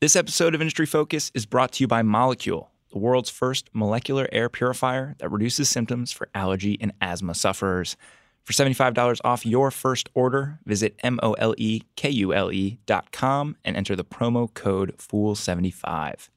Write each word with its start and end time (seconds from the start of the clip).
This 0.00 0.16
episode 0.16 0.54
of 0.54 0.62
Industry 0.62 0.86
Focus 0.86 1.30
is 1.34 1.44
brought 1.44 1.72
to 1.72 1.84
you 1.84 1.86
by 1.86 2.00
Molekule, 2.00 2.68
the 2.90 2.96
world's 2.96 3.28
first 3.28 3.68
molecular 3.74 4.26
air 4.32 4.48
purifier 4.48 5.14
that 5.18 5.30
reduces 5.30 5.68
symptoms 5.68 6.10
for 6.10 6.30
allergy 6.34 6.78
and 6.80 6.94
asthma 7.02 7.34
sufferers. 7.34 7.98
For 8.42 8.54
$75 8.54 9.20
off 9.24 9.44
your 9.44 9.70
first 9.70 10.08
order, 10.14 10.58
visit 10.64 10.98
M-O-L-E-K-U-L-E 11.02 12.78
dot 12.86 13.12
com 13.12 13.58
and 13.62 13.76
enter 13.76 13.94
the 13.94 14.02
promo 14.02 14.54
code 14.54 14.96
FOOL75. 14.96 16.30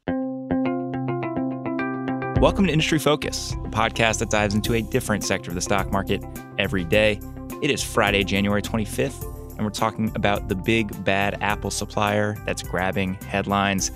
Welcome 2.42 2.66
to 2.66 2.74
Industry 2.74 3.00
Focus, 3.00 3.52
the 3.52 3.70
podcast 3.70 4.20
that 4.20 4.30
dives 4.30 4.54
into 4.54 4.74
a 4.74 4.82
different 4.82 5.24
sector 5.24 5.52
of 5.52 5.56
the 5.56 5.62
stock 5.62 5.90
market 5.90 6.22
every 6.58 6.84
day. 6.84 7.18
It 7.62 7.72
is 7.72 7.82
Friday, 7.82 8.26
January 8.26 8.62
25th, 8.62 9.24
and 9.64 9.72
we're 9.72 9.80
talking 9.80 10.12
about 10.16 10.50
the 10.50 10.56
big 10.56 11.06
bad 11.06 11.42
Apple 11.42 11.72
supplier 11.72 12.36
that's 12.46 12.62
grabbing 12.62 13.14
headlines. 13.14 13.92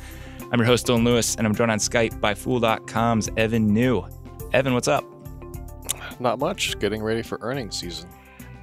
I'm 0.49 0.59
your 0.59 0.65
host, 0.65 0.87
Dylan 0.87 1.03
Lewis, 1.03 1.35
and 1.35 1.45
I'm 1.45 1.53
joined 1.53 1.71
on 1.71 1.79
Skype 1.79 2.21
by 2.21 2.35
Fool.com's 2.35 3.29
Evan 3.35 3.73
Niu. 3.73 4.07
Evan, 4.53 4.73
what's 4.73 4.87
up? 4.87 5.03
Not 6.21 6.39
much. 6.39 6.79
Getting 6.79 7.03
ready 7.03 7.21
for 7.21 7.37
earnings 7.41 7.77
season. 7.77 8.09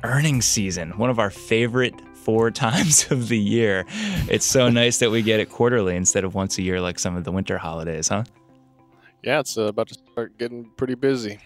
Earnings 0.03 0.47
season, 0.47 0.93
one 0.97 1.11
of 1.11 1.19
our 1.19 1.29
favorite 1.29 1.95
four 2.15 2.51
times 2.51 3.11
of 3.11 3.29
the 3.29 3.39
year. 3.39 3.85
It's 4.31 4.47
so 4.47 4.71
nice 4.71 4.97
that 4.99 5.11
we 5.11 5.21
get 5.21 5.41
it 5.41 5.51
quarterly 5.51 5.97
instead 5.97 6.25
of 6.25 6.35
once 6.35 6.57
a 6.57 6.63
year 6.63 6.81
like 6.81 6.99
some 6.99 7.17
of 7.17 7.25
the 7.25 7.33
winter 7.33 7.59
holidays, 7.59 8.09
huh? 8.09 8.25
Yeah, 9.23 9.41
it's 9.41 9.59
uh, 9.59 9.65
about 9.65 9.89
to 9.89 9.95
start 9.95 10.39
getting 10.39 10.71
pretty 10.79 10.95
busy. 10.95 11.39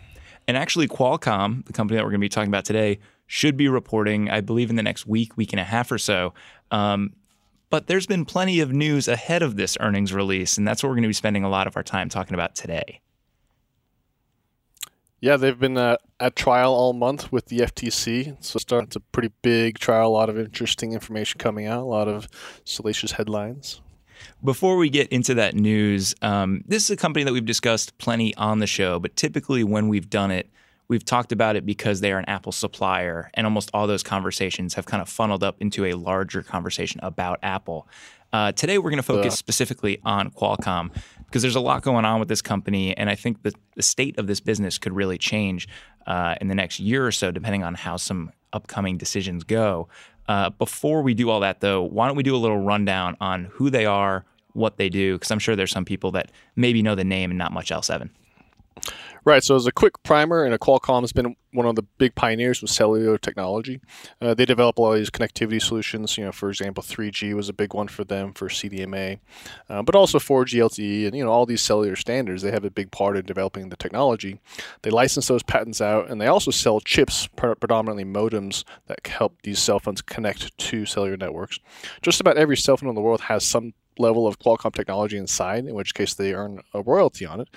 And 0.47 0.57
actually, 0.57 0.87
Qualcomm, 0.87 1.67
the 1.67 1.73
company 1.73 1.97
that 1.97 2.05
we're 2.05 2.11
going 2.11 2.21
to 2.21 2.25
be 2.25 2.29
talking 2.29 2.49
about 2.49 2.65
today, 2.65 3.01
should 3.29 3.57
be 3.57 3.69
reporting, 3.69 4.29
I 4.29 4.41
believe, 4.41 4.71
in 4.71 4.77
the 4.77 4.83
next 4.83 5.07
week, 5.07 5.37
week 5.37 5.53
and 5.53 5.61
a 5.61 5.65
half 5.65 5.93
or 5.93 5.99
so. 5.99 6.35
Um, 6.73 7.13
but 7.71 7.87
there's 7.87 8.07
been 8.07 8.25
plenty 8.25 8.59
of 8.61 8.73
news 8.73 9.07
ahead 9.07 9.43
of 9.43 9.57
this 9.57 9.77
earnings 9.81 10.13
release, 10.13 10.57
and 10.57 10.67
that's 10.67 10.83
what 10.83 10.89
we're 10.89 10.97
going 10.97 11.03
to 11.03 11.09
be 11.09 11.15
spending 11.15 11.45
a 11.45 11.51
lot 11.51 11.67
of 11.67 11.77
our 11.77 11.83
time 11.83 12.09
talking 12.09 12.35
about 12.35 12.57
today. 12.57 13.01
Yeah, 15.21 15.37
they've 15.37 15.59
been 15.59 15.77
uh, 15.77 15.97
at 16.19 16.37
trial 16.37 16.73
all 16.73 16.93
month 16.95 17.31
with 17.31 17.47
the 17.47 17.59
FTC. 17.59 18.43
So 18.43 18.59
it's 18.79 18.97
a 18.97 19.01
pretty 19.01 19.33
big 19.43 19.79
trial, 19.79 20.09
a 20.09 20.11
lot 20.11 20.31
of 20.31 20.39
interesting 20.39 20.93
information 20.93 21.39
coming 21.39 21.67
out, 21.67 21.83
a 21.83 21.87
lot 21.87 22.09
of 22.09 22.29
salacious 22.65 23.13
headlines. 23.13 23.83
Before 24.43 24.77
we 24.77 24.89
get 24.89 25.09
into 25.09 25.35
that 25.35 25.55
news, 25.55 26.15
um, 26.23 26.63
this 26.67 26.85
is 26.85 26.91
a 26.91 26.97
company 26.97 27.25
that 27.25 27.33
we've 27.33 27.45
discussed 27.45 27.99
plenty 27.99 28.35
on 28.37 28.59
the 28.61 28.67
show, 28.67 28.99
but 28.99 29.17
typically 29.17 29.65
when 29.65 29.89
we've 29.89 30.09
done 30.09 30.31
it, 30.31 30.49
we've 30.89 31.05
talked 31.05 31.33
about 31.33 31.57
it 31.57 31.65
because 31.65 32.01
they 32.01 32.13
are 32.13 32.19
an 32.19 32.25
Apple 32.27 32.53
supplier, 32.53 33.31
and 33.35 33.47
almost 33.47 33.71
all 33.73 33.87
those 33.87 34.03
conversations 34.03 34.75
have 34.75 34.87
kind 34.87 35.01
of 35.01 35.09
funneled 35.09 35.45
up 35.45 35.57
into 35.61 35.85
a 35.85 35.93
larger 35.93 36.43
conversation 36.43 37.01
about 37.03 37.39
Apple. 37.43 37.87
Uh, 38.33 38.53
today, 38.53 38.77
we're 38.79 38.91
going 38.91 38.99
to 38.99 39.03
focus 39.03 39.37
specifically 39.37 40.01
on 40.05 40.31
Qualcomm 40.31 40.91
because 41.25 41.41
there's 41.43 41.57
a 41.57 41.61
lot 41.61 41.83
going 41.83 42.05
on 42.05 42.19
with 42.21 42.29
this 42.29 42.43
company, 42.43 42.97
and 42.97 43.09
I 43.09 43.15
think 43.15 43.43
that 43.43 43.55
the 43.75 43.83
state 43.83 44.19
of 44.19 44.27
this 44.27 44.41
business 44.41 44.79
could 44.79 44.93
really 44.93 45.19
change 45.19 45.69
uh, 46.07 46.35
in 46.41 46.49
the 46.49 46.55
next 46.55 46.81
year 46.81 47.07
or 47.07 47.13
so, 47.13 47.31
depending 47.31 47.65
on 47.65 47.75
how 47.75 47.97
some 47.97 48.33
upcoming 48.53 48.97
decisions 48.97 49.45
go. 49.45 49.89
Uh, 50.27 50.51
before 50.51 51.03
we 51.03 51.15
do 51.15 51.31
all 51.31 51.41
that, 51.41 51.61
though, 51.61 51.83
why 51.83 52.07
don't 52.07 52.17
we 52.17 52.23
do 52.23 52.37
a 52.37 52.39
little 52.39 52.59
rundown 52.59 53.17
on 53.21 53.45
who 53.47 53.71
they 53.71 53.87
are, 53.87 54.27
what 54.53 54.77
they 54.77 54.91
do? 54.91 55.15
Because 55.15 55.31
I'm 55.31 55.39
sure 55.39 55.57
there's 55.57 55.71
some 55.71 55.87
people 55.87 56.11
that 56.13 56.31
maybe 56.55 56.83
know 56.83 56.95
the 56.95 57.05
name 57.05 57.31
and 57.31 57.39
not 57.39 57.53
much 57.53 57.73
else, 57.73 57.89
Evan. 57.89 58.11
Right. 59.25 59.43
So 59.45 59.57
as 59.57 59.67
a 59.67 59.73
quick 59.73 60.03
primer, 60.03 60.45
and 60.45 60.55
a 60.55 60.59
Qualcomm 60.59 61.03
has 61.03 61.13
been 61.13 61.37
one 61.53 61.67
of 61.67 61.77
the 61.77 61.83
big 61.83 62.15
pioneers 62.15 62.61
with 62.61 62.71
cellular 62.71 63.19
technology. 63.19 63.81
Uh, 64.21 64.35
they 64.35 64.45
develop 64.45 64.79
a 64.79 64.83
lot 64.83 64.93
of 64.93 64.99
these 64.99 65.11
connectivity 65.11 65.61
solutions. 65.61 66.17
You 66.19 66.27
know, 66.27 66.33
for 66.33 66.51
example, 66.51 66.83
3G 66.83 67.35
was 67.35 67.49
a 67.49 67.53
big 67.53 67.75
one 67.75 67.89
for 67.89 68.05
them 68.05 68.33
for 68.33 68.49
CDMA, 68.49 69.19
uh, 69.69 69.83
but 69.83 69.95
also 69.95 70.19
4G 70.19 70.61
LTE, 70.61 71.07
and 71.07 71.17
you 71.17 71.25
know 71.25 71.31
all 71.31 71.47
these 71.47 71.63
cellular 71.63 71.97
standards. 71.97 72.43
They 72.43 72.51
have 72.51 72.65
a 72.65 72.71
big 72.71 72.91
part 72.91 73.17
in 73.17 73.25
developing 73.25 73.69
the 73.69 73.77
technology. 73.77 74.41
They 74.83 74.91
license 74.91 75.29
those 75.29 75.43
patents 75.43 75.81
out, 75.81 76.11
and 76.11 76.21
they 76.21 76.27
also 76.27 76.51
sell 76.51 76.81
chips, 76.81 77.27
predominantly 77.37 78.05
modems, 78.05 78.65
that 78.87 79.07
help 79.07 79.37
these 79.43 79.59
cell 79.59 79.79
phones 79.79 80.03
connect 80.03 80.57
to 80.57 80.87
cellular 80.87 81.17
networks. 81.17 81.59
Just 82.03 82.21
about 82.21 82.37
every 82.37 82.57
cell 82.57 82.77
phone 82.77 82.89
in 82.89 82.95
the 82.95 83.01
world 83.01 83.23
has 83.23 83.45
some 83.45 83.75
level 83.99 84.27
of 84.27 84.39
Qualcomm 84.39 84.75
technology 84.75 85.17
inside, 85.17 85.67
in 85.67 85.75
which 85.75 85.95
case 85.95 86.15
they 86.15 86.33
earn 86.35 86.61
a 86.75 86.83
royalty 86.83 87.27
on 87.27 87.41
it. 87.41 87.49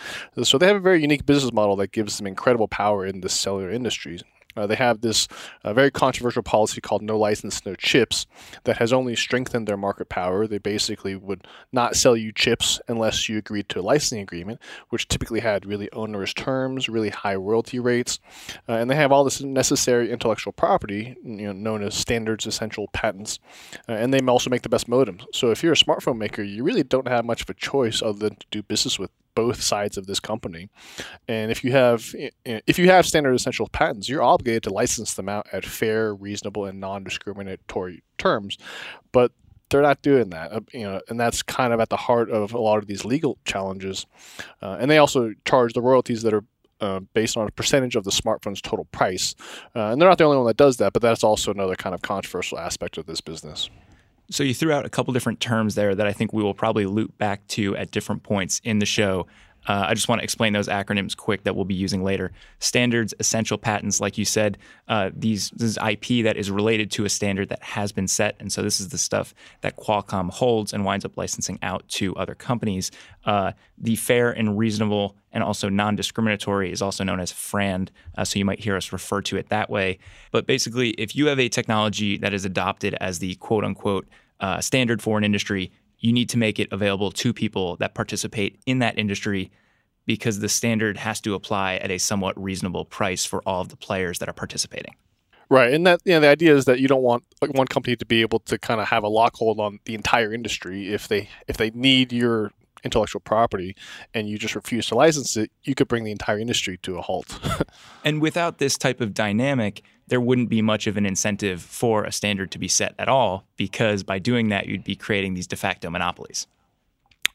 So 0.43 0.57
they 0.57 0.67
have 0.67 0.75
a 0.75 0.81
very 0.81 1.01
unique 1.01 1.25
business 1.25 1.53
model 1.53 1.75
that 1.77 1.91
gives 1.91 2.17
them 2.17 2.27
incredible 2.27 2.67
power 2.67 3.05
in 3.05 3.21
the 3.21 3.29
cellular 3.29 3.71
industry. 3.71 4.19
Uh, 4.55 4.67
they 4.67 4.75
have 4.75 5.01
this 5.01 5.27
uh, 5.63 5.73
very 5.73 5.91
controversial 5.91 6.43
policy 6.43 6.81
called 6.81 7.01
no 7.01 7.17
license, 7.17 7.65
no 7.65 7.75
chips 7.75 8.25
that 8.63 8.77
has 8.77 8.93
only 8.93 9.15
strengthened 9.15 9.67
their 9.67 9.77
market 9.77 10.09
power. 10.09 10.47
They 10.47 10.57
basically 10.57 11.15
would 11.15 11.45
not 11.71 11.95
sell 11.95 12.15
you 12.15 12.31
chips 12.31 12.79
unless 12.87 13.29
you 13.29 13.37
agreed 13.37 13.69
to 13.69 13.79
a 13.79 13.81
licensing 13.81 14.21
agreement, 14.21 14.59
which 14.89 15.07
typically 15.07 15.39
had 15.39 15.65
really 15.65 15.91
onerous 15.91 16.33
terms, 16.33 16.89
really 16.89 17.09
high 17.09 17.35
royalty 17.35 17.79
rates. 17.79 18.19
Uh, 18.67 18.73
and 18.73 18.89
they 18.89 18.95
have 18.95 19.11
all 19.11 19.23
this 19.23 19.41
necessary 19.41 20.11
intellectual 20.11 20.53
property, 20.53 21.15
you 21.23 21.47
know, 21.47 21.53
known 21.53 21.83
as 21.83 21.95
standards 21.95 22.45
essential 22.45 22.87
patents. 22.89 23.39
Uh, 23.87 23.93
and 23.93 24.13
they 24.13 24.19
also 24.19 24.49
make 24.49 24.61
the 24.61 24.69
best 24.69 24.87
modems. 24.87 25.25
So 25.33 25.51
if 25.51 25.63
you're 25.63 25.73
a 25.73 25.75
smartphone 25.75 26.17
maker, 26.17 26.43
you 26.43 26.63
really 26.63 26.83
don't 26.83 27.07
have 27.07 27.25
much 27.25 27.41
of 27.41 27.49
a 27.49 27.53
choice 27.53 28.01
other 28.01 28.19
than 28.19 28.35
to 28.35 28.45
do 28.51 28.63
business 28.63 28.97
with 28.97 29.11
both 29.35 29.61
sides 29.61 29.97
of 29.97 30.07
this 30.07 30.19
company. 30.19 30.69
And 31.27 31.51
if 31.51 31.63
you 31.63 31.71
have 31.71 32.13
if 32.45 32.79
you 32.79 32.89
have 32.89 33.05
standard 33.05 33.33
essential 33.33 33.67
patents, 33.67 34.09
you're 34.09 34.23
obligated 34.23 34.63
to 34.63 34.73
license 34.73 35.13
them 35.13 35.29
out 35.29 35.47
at 35.51 35.65
fair, 35.65 36.13
reasonable, 36.13 36.65
and 36.65 36.79
non-discriminatory 36.79 38.03
terms. 38.17 38.57
But 39.11 39.31
they're 39.69 39.81
not 39.81 40.01
doing 40.01 40.29
that, 40.31 40.51
uh, 40.51 40.59
you 40.73 40.83
know, 40.83 41.01
and 41.07 41.19
that's 41.19 41.41
kind 41.41 41.73
of 41.73 41.79
at 41.79 41.89
the 41.89 41.97
heart 41.97 42.29
of 42.29 42.53
a 42.53 42.59
lot 42.59 42.77
of 42.77 42.87
these 42.87 43.05
legal 43.05 43.37
challenges. 43.45 44.05
Uh, 44.61 44.77
and 44.79 44.91
they 44.91 44.97
also 44.97 45.33
charge 45.45 45.73
the 45.73 45.81
royalties 45.81 46.21
that 46.23 46.33
are 46.33 46.43
uh, 46.81 46.99
based 47.13 47.37
on 47.37 47.47
a 47.47 47.51
percentage 47.51 47.95
of 47.95 48.03
the 48.03 48.11
smartphone's 48.11 48.61
total 48.61 48.85
price. 48.85 49.35
Uh, 49.75 49.91
and 49.91 50.01
they're 50.01 50.09
not 50.09 50.17
the 50.17 50.23
only 50.23 50.37
one 50.37 50.47
that 50.47 50.57
does 50.57 50.77
that, 50.77 50.93
but 50.93 51.01
that's 51.01 51.23
also 51.23 51.51
another 51.51 51.75
kind 51.75 51.95
of 51.95 52.01
controversial 52.01 52.59
aspect 52.59 52.97
of 52.97 53.05
this 53.05 53.21
business. 53.21 53.69
So 54.31 54.43
you 54.43 54.53
threw 54.53 54.71
out 54.71 54.85
a 54.85 54.89
couple 54.89 55.13
different 55.13 55.41
terms 55.41 55.75
there 55.75 55.93
that 55.93 56.07
I 56.07 56.13
think 56.13 56.31
we 56.31 56.41
will 56.41 56.53
probably 56.53 56.85
loop 56.85 57.17
back 57.17 57.45
to 57.47 57.75
at 57.75 57.91
different 57.91 58.23
points 58.23 58.61
in 58.63 58.79
the 58.79 58.85
show. 58.85 59.27
Uh, 59.67 59.85
I 59.89 59.93
just 59.93 60.07
want 60.07 60.19
to 60.19 60.23
explain 60.23 60.53
those 60.53 60.67
acronyms 60.67 61.15
quick 61.15 61.43
that 61.43 61.55
we'll 61.55 61.65
be 61.65 61.75
using 61.75 62.03
later. 62.03 62.31
Standards, 62.59 63.13
essential 63.19 63.57
patents, 63.57 63.99
like 63.99 64.17
you 64.17 64.25
said, 64.25 64.57
uh, 64.87 65.11
these 65.13 65.51
this 65.51 65.69
is 65.69 65.77
IP 65.77 66.23
that 66.23 66.35
is 66.35 66.49
related 66.49 66.89
to 66.91 67.05
a 67.05 67.09
standard 67.09 67.49
that 67.49 67.61
has 67.61 67.91
been 67.91 68.07
set, 68.07 68.35
and 68.39 68.51
so 68.51 68.63
this 68.63 68.79
is 68.79 68.89
the 68.89 68.97
stuff 68.97 69.35
that 69.61 69.77
Qualcomm 69.77 70.31
holds 70.31 70.73
and 70.73 70.83
winds 70.83 71.05
up 71.05 71.15
licensing 71.15 71.59
out 71.61 71.87
to 71.89 72.15
other 72.15 72.33
companies. 72.33 72.89
Uh, 73.25 73.51
the 73.77 73.95
fair 73.95 74.31
and 74.31 74.57
reasonable 74.57 75.15
and 75.31 75.43
also 75.43 75.69
non-discriminatory 75.69 76.71
is 76.71 76.81
also 76.81 77.03
known 77.03 77.19
as 77.19 77.31
FRAND, 77.31 77.91
uh, 78.17 78.25
so 78.25 78.39
you 78.39 78.45
might 78.45 78.59
hear 78.59 78.75
us 78.75 78.91
refer 78.91 79.21
to 79.21 79.37
it 79.37 79.49
that 79.49 79.69
way. 79.69 79.99
But 80.31 80.47
basically, 80.47 80.89
if 80.91 81.15
you 81.15 81.27
have 81.27 81.39
a 81.39 81.49
technology 81.49 82.17
that 82.17 82.33
is 82.33 82.45
adopted 82.45 82.95
as 82.99 83.19
the 83.19 83.35
quote-unquote 83.35 84.07
uh, 84.41 84.59
standard 84.59 85.01
for 85.01 85.17
an 85.17 85.23
industry, 85.23 85.71
you 85.99 86.11
need 86.11 86.29
to 86.29 86.37
make 86.37 86.59
it 86.59 86.67
available 86.71 87.11
to 87.11 87.33
people 87.33 87.77
that 87.77 87.93
participate 87.93 88.59
in 88.65 88.79
that 88.79 88.97
industry 88.97 89.51
because 90.05 90.39
the 90.39 90.49
standard 90.49 90.97
has 90.97 91.21
to 91.21 91.35
apply 91.35 91.75
at 91.75 91.91
a 91.91 91.97
somewhat 91.97 92.41
reasonable 92.41 92.85
price 92.85 93.23
for 93.23 93.41
all 93.45 93.61
of 93.61 93.69
the 93.69 93.77
players 93.77 94.19
that 94.19 94.27
are 94.27 94.33
participating. 94.33 94.95
Right, 95.49 95.73
and 95.73 95.85
that 95.85 95.99
you 96.05 96.13
know 96.13 96.21
the 96.21 96.29
idea 96.29 96.55
is 96.55 96.65
that 96.65 96.79
you 96.79 96.87
don't 96.87 97.03
want 97.03 97.23
like 97.41 97.53
one 97.53 97.67
company 97.67 97.95
to 97.97 98.05
be 98.05 98.21
able 98.21 98.39
to 98.39 98.57
kind 98.57 98.79
of 98.79 98.87
have 98.87 99.03
a 99.03 99.09
lockhold 99.09 99.59
on 99.59 99.79
the 99.85 99.95
entire 99.95 100.33
industry 100.33 100.93
if 100.93 101.09
they 101.09 101.29
if 101.47 101.57
they 101.57 101.71
need 101.71 102.13
your 102.13 102.51
intellectual 102.83 103.19
property 103.19 103.75
and 104.13 104.29
you 104.29 104.37
just 104.37 104.55
refuse 104.55 104.87
to 104.87 104.95
license 104.95 105.37
it, 105.37 105.51
you 105.63 105.75
could 105.75 105.87
bring 105.87 106.03
the 106.03 106.11
entire 106.11 106.39
industry 106.39 106.77
to 106.77 106.97
a 106.97 107.01
halt. 107.01 107.39
and 108.05 108.21
without 108.21 108.57
this 108.57 108.77
type 108.77 109.01
of 109.01 109.13
dynamic, 109.13 109.83
there 110.11 110.19
wouldn't 110.19 110.49
be 110.49 110.61
much 110.61 110.87
of 110.87 110.97
an 110.97 111.05
incentive 111.05 111.61
for 111.61 112.03
a 112.03 112.11
standard 112.11 112.51
to 112.51 112.59
be 112.59 112.67
set 112.67 112.93
at 112.99 113.07
all, 113.07 113.45
because 113.55 114.03
by 114.03 114.19
doing 114.19 114.49
that, 114.49 114.65
you'd 114.65 114.83
be 114.83 114.93
creating 114.93 115.35
these 115.35 115.47
de 115.47 115.55
facto 115.55 115.89
monopolies. 115.89 116.47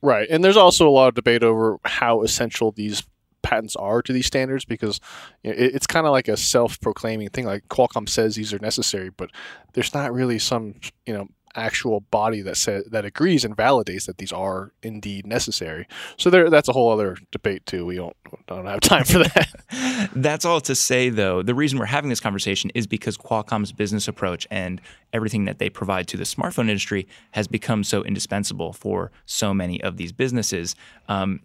Right. 0.03 0.29
And 0.29 0.45
there's 0.45 0.59
also 0.59 0.87
a 0.87 0.91
lot 0.91 1.09
of 1.09 1.15
debate 1.15 1.43
over 1.43 1.79
how 1.87 2.21
essential 2.21 2.73
these 2.73 3.03
patents 3.41 3.77
are 3.77 4.03
to 4.03 4.13
these 4.13 4.27
standards 4.27 4.67
because 4.67 5.01
it's 5.43 5.87
kind 5.87 6.05
of 6.05 6.13
like 6.13 6.29
a 6.29 6.37
self-proclaiming 6.37 7.31
thing 7.31 7.47
like 7.47 7.67
Qualcomm 7.69 8.09
says 8.09 8.35
these 8.35 8.53
are 8.53 8.59
necessary 8.59 9.09
but 9.09 9.31
there's 9.73 9.95
not 9.95 10.13
really 10.13 10.37
some 10.37 10.75
you 11.07 11.15
know 11.15 11.29
actual 11.57 12.01
body 12.01 12.43
that 12.43 12.57
says 12.57 12.85
that 12.91 13.05
agrees 13.05 13.45
and 13.45 13.57
validates 13.57 14.07
that 14.07 14.19
these 14.19 14.33
are 14.33 14.73
indeed 14.83 15.27
necessary. 15.27 15.87
So 16.17 16.31
there, 16.31 16.51
that's 16.51 16.69
a 16.69 16.73
whole 16.73 16.91
other 16.91 17.17
debate 17.31 17.67
too. 17.67 17.87
We 17.87 17.97
don't 17.97 18.17
don't 18.47 18.67
have 18.67 18.81
time 18.81 19.05
for 19.05 19.19
that. 19.19 20.11
that's 20.15 20.45
all 20.45 20.61
to 20.63 20.75
say, 20.75 21.09
though. 21.09 21.43
The 21.43 21.55
reason 21.55 21.79
we're 21.79 21.87
having 21.87 22.11
this 22.11 22.21
conversation 22.21 22.71
is 22.75 22.87
because 22.87 23.17
Qualcomm's 23.17 23.73
business 23.73 24.09
approach 24.09 24.47
and 24.51 24.81
everything 25.13 25.45
that 25.47 25.59
they 25.59 25.71
provide 25.71 26.09
to 26.09 26.17
the 26.17 26.25
smartphone 26.25 26.69
industry 26.69 27.07
has 27.33 27.49
become 27.49 27.85
so 27.85 28.03
indispensable 28.05 28.73
for 28.73 29.11
so 29.25 29.55
many 29.55 29.83
of 29.83 29.97
these 29.97 30.13
businesses. 30.13 30.77
Um, 31.09 31.41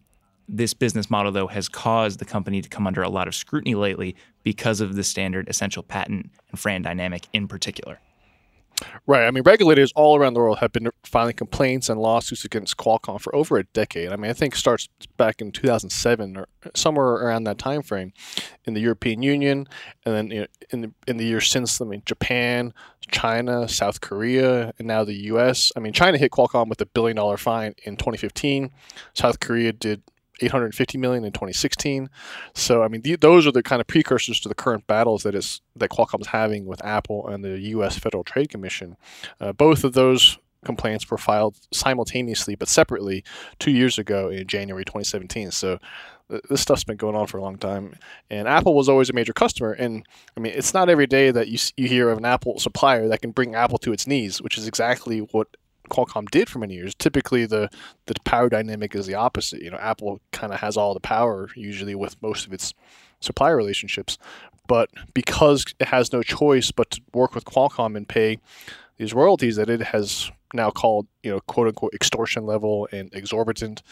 this 0.47 0.73
business 0.73 1.09
model, 1.09 1.31
though, 1.31 1.47
has 1.47 1.69
caused 1.69 2.19
the 2.19 2.25
company 2.25 2.61
to 2.61 2.67
come 2.67 2.85
under 2.85 3.01
a 3.01 3.09
lot 3.09 3.27
of 3.27 3.35
scrutiny 3.35 3.75
lately 3.75 4.15
because 4.43 4.81
of 4.81 4.95
the 4.95 5.03
standard 5.03 5.47
essential 5.47 5.83
patent 5.83 6.29
and 6.49 6.59
FRAND 6.59 6.83
dynamic 6.83 7.27
in 7.31 7.47
particular. 7.47 7.99
Right. 9.07 9.27
I 9.27 9.31
mean, 9.31 9.43
regulators 9.43 9.91
all 9.95 10.17
around 10.17 10.33
the 10.33 10.39
world 10.39 10.59
have 10.59 10.71
been 10.71 10.89
filing 11.03 11.35
complaints 11.35 11.89
and 11.89 11.99
lawsuits 11.99 12.45
against 12.45 12.77
Qualcomm 12.77 13.19
for 13.19 13.35
over 13.35 13.57
a 13.57 13.63
decade. 13.63 14.11
I 14.11 14.15
mean, 14.15 14.29
I 14.29 14.33
think 14.33 14.53
it 14.53 14.57
starts 14.57 14.89
back 15.17 15.41
in 15.41 15.51
2007 15.51 16.37
or 16.37 16.47
somewhere 16.73 17.05
around 17.05 17.43
that 17.45 17.57
time 17.57 17.81
frame 17.81 18.13
in 18.65 18.73
the 18.73 18.81
European 18.81 19.21
Union, 19.21 19.67
and 20.05 20.15
then 20.15 20.31
you 20.31 20.39
know, 20.41 20.47
in 20.69 20.81
the 20.81 20.91
in 21.07 21.17
the 21.17 21.25
years 21.25 21.49
since, 21.49 21.81
I 21.81 21.85
mean, 21.85 22.03
Japan, 22.05 22.73
China, 23.09 23.67
South 23.67 24.01
Korea, 24.01 24.73
and 24.77 24.87
now 24.87 25.03
the 25.03 25.15
U.S. 25.25 25.71
I 25.75 25.79
mean, 25.79 25.93
China 25.93 26.17
hit 26.17 26.31
Qualcomm 26.31 26.69
with 26.69 26.81
a 26.81 26.85
billion 26.85 27.17
dollar 27.17 27.37
fine 27.37 27.75
in 27.83 27.97
2015. 27.97 28.71
South 29.13 29.39
Korea 29.39 29.73
did 29.73 30.03
850 30.39 30.97
million 30.97 31.23
in 31.23 31.31
2016. 31.31 32.09
So 32.53 32.83
I 32.83 32.87
mean, 32.87 33.01
the, 33.01 33.15
those 33.15 33.45
are 33.45 33.51
the 33.51 33.63
kind 33.63 33.81
of 33.81 33.87
precursors 33.87 34.39
to 34.41 34.49
the 34.49 34.55
current 34.55 34.87
battles 34.87 35.23
that 35.23 35.35
is 35.35 35.61
that 35.75 35.89
Qualcomm 35.89 36.21
is 36.21 36.27
having 36.27 36.65
with 36.65 36.83
Apple 36.83 37.27
and 37.27 37.43
the 37.43 37.59
U.S. 37.59 37.97
Federal 37.97 38.23
Trade 38.23 38.49
Commission. 38.49 38.97
Uh, 39.39 39.53
both 39.53 39.83
of 39.83 39.93
those 39.93 40.37
complaints 40.63 41.09
were 41.09 41.17
filed 41.17 41.57
simultaneously 41.71 42.53
but 42.55 42.67
separately 42.67 43.23
two 43.57 43.71
years 43.71 43.97
ago 43.97 44.29
in 44.29 44.45
January 44.45 44.85
2017. 44.85 45.51
So 45.51 45.79
this 46.49 46.61
stuff's 46.61 46.83
been 46.83 46.97
going 46.97 47.15
on 47.15 47.27
for 47.27 47.37
a 47.37 47.41
long 47.41 47.57
time, 47.57 47.95
and 48.29 48.47
Apple 48.47 48.73
was 48.73 48.87
always 48.87 49.09
a 49.09 49.13
major 49.13 49.33
customer. 49.33 49.73
And 49.73 50.05
I 50.37 50.39
mean, 50.39 50.53
it's 50.55 50.73
not 50.73 50.89
every 50.89 51.07
day 51.07 51.31
that 51.31 51.49
you 51.49 51.59
you 51.75 51.87
hear 51.87 52.09
of 52.09 52.17
an 52.17 52.25
Apple 52.25 52.59
supplier 52.59 53.07
that 53.09 53.21
can 53.21 53.31
bring 53.31 53.55
Apple 53.55 53.77
to 53.79 53.91
its 53.91 54.07
knees, 54.07 54.41
which 54.41 54.57
is 54.57 54.67
exactly 54.67 55.19
what 55.19 55.47
Qualcomm 55.91 56.29
did 56.29 56.49
for 56.49 56.59
many 56.59 56.75
years. 56.75 56.95
Typically, 56.95 57.45
the 57.45 57.69
the 58.07 58.15
power 58.23 58.49
dynamic 58.49 58.95
is 58.95 59.05
the 59.05 59.15
opposite. 59.15 59.61
You 59.61 59.71
know, 59.71 59.77
Apple 59.77 60.21
kind 60.31 60.53
of 60.53 60.59
has 60.61 60.77
all 60.77 60.93
the 60.93 60.99
power 60.99 61.49
usually 61.55 61.95
with 61.95 62.21
most 62.21 62.47
of 62.47 62.53
its 62.53 62.73
supplier 63.19 63.55
relationships, 63.55 64.17
but 64.71 64.89
because 65.13 65.65
it 65.81 65.87
has 65.89 66.13
no 66.13 66.23
choice 66.23 66.71
but 66.71 66.91
to 66.91 67.01
work 67.13 67.35
with 67.35 67.43
Qualcomm 67.43 67.97
and 67.97 68.07
pay 68.07 68.39
these 68.95 69.13
royalties 69.13 69.57
that 69.57 69.69
it 69.69 69.81
has 69.81 70.31
now 70.53 70.69
called, 70.69 71.07
you 71.23 71.29
know, 71.29 71.41
quote 71.41 71.67
unquote 71.67 71.93
extortion 71.93 72.45
level 72.45 72.87
and 72.93 73.13
exorbitant. 73.13 73.83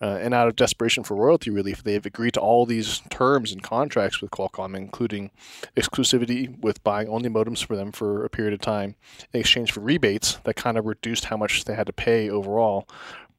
Uh, 0.00 0.18
and 0.22 0.32
out 0.32 0.48
of 0.48 0.56
desperation 0.56 1.04
for 1.04 1.18
royalty 1.18 1.50
relief, 1.50 1.84
they've 1.84 2.06
agreed 2.06 2.32
to 2.32 2.40
all 2.40 2.64
these 2.64 3.02
terms 3.10 3.52
and 3.52 3.62
contracts 3.62 4.22
with 4.22 4.30
Qualcomm, 4.30 4.74
including 4.74 5.30
exclusivity 5.76 6.58
with 6.62 6.82
buying 6.82 7.10
only 7.10 7.28
modems 7.28 7.62
for 7.62 7.76
them 7.76 7.92
for 7.92 8.24
a 8.24 8.30
period 8.30 8.54
of 8.54 8.60
time 8.62 8.94
in 9.34 9.40
exchange 9.40 9.70
for 9.70 9.80
rebates 9.80 10.38
that 10.44 10.56
kind 10.56 10.78
of 10.78 10.86
reduced 10.86 11.26
how 11.26 11.36
much 11.36 11.64
they 11.64 11.74
had 11.74 11.88
to 11.88 11.92
pay 11.92 12.30
overall. 12.30 12.88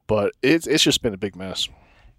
But 0.06 0.34
it's, 0.42 0.68
it's 0.68 0.84
just 0.84 1.02
been 1.02 1.12
a 1.12 1.16
big 1.16 1.34
mess. 1.34 1.68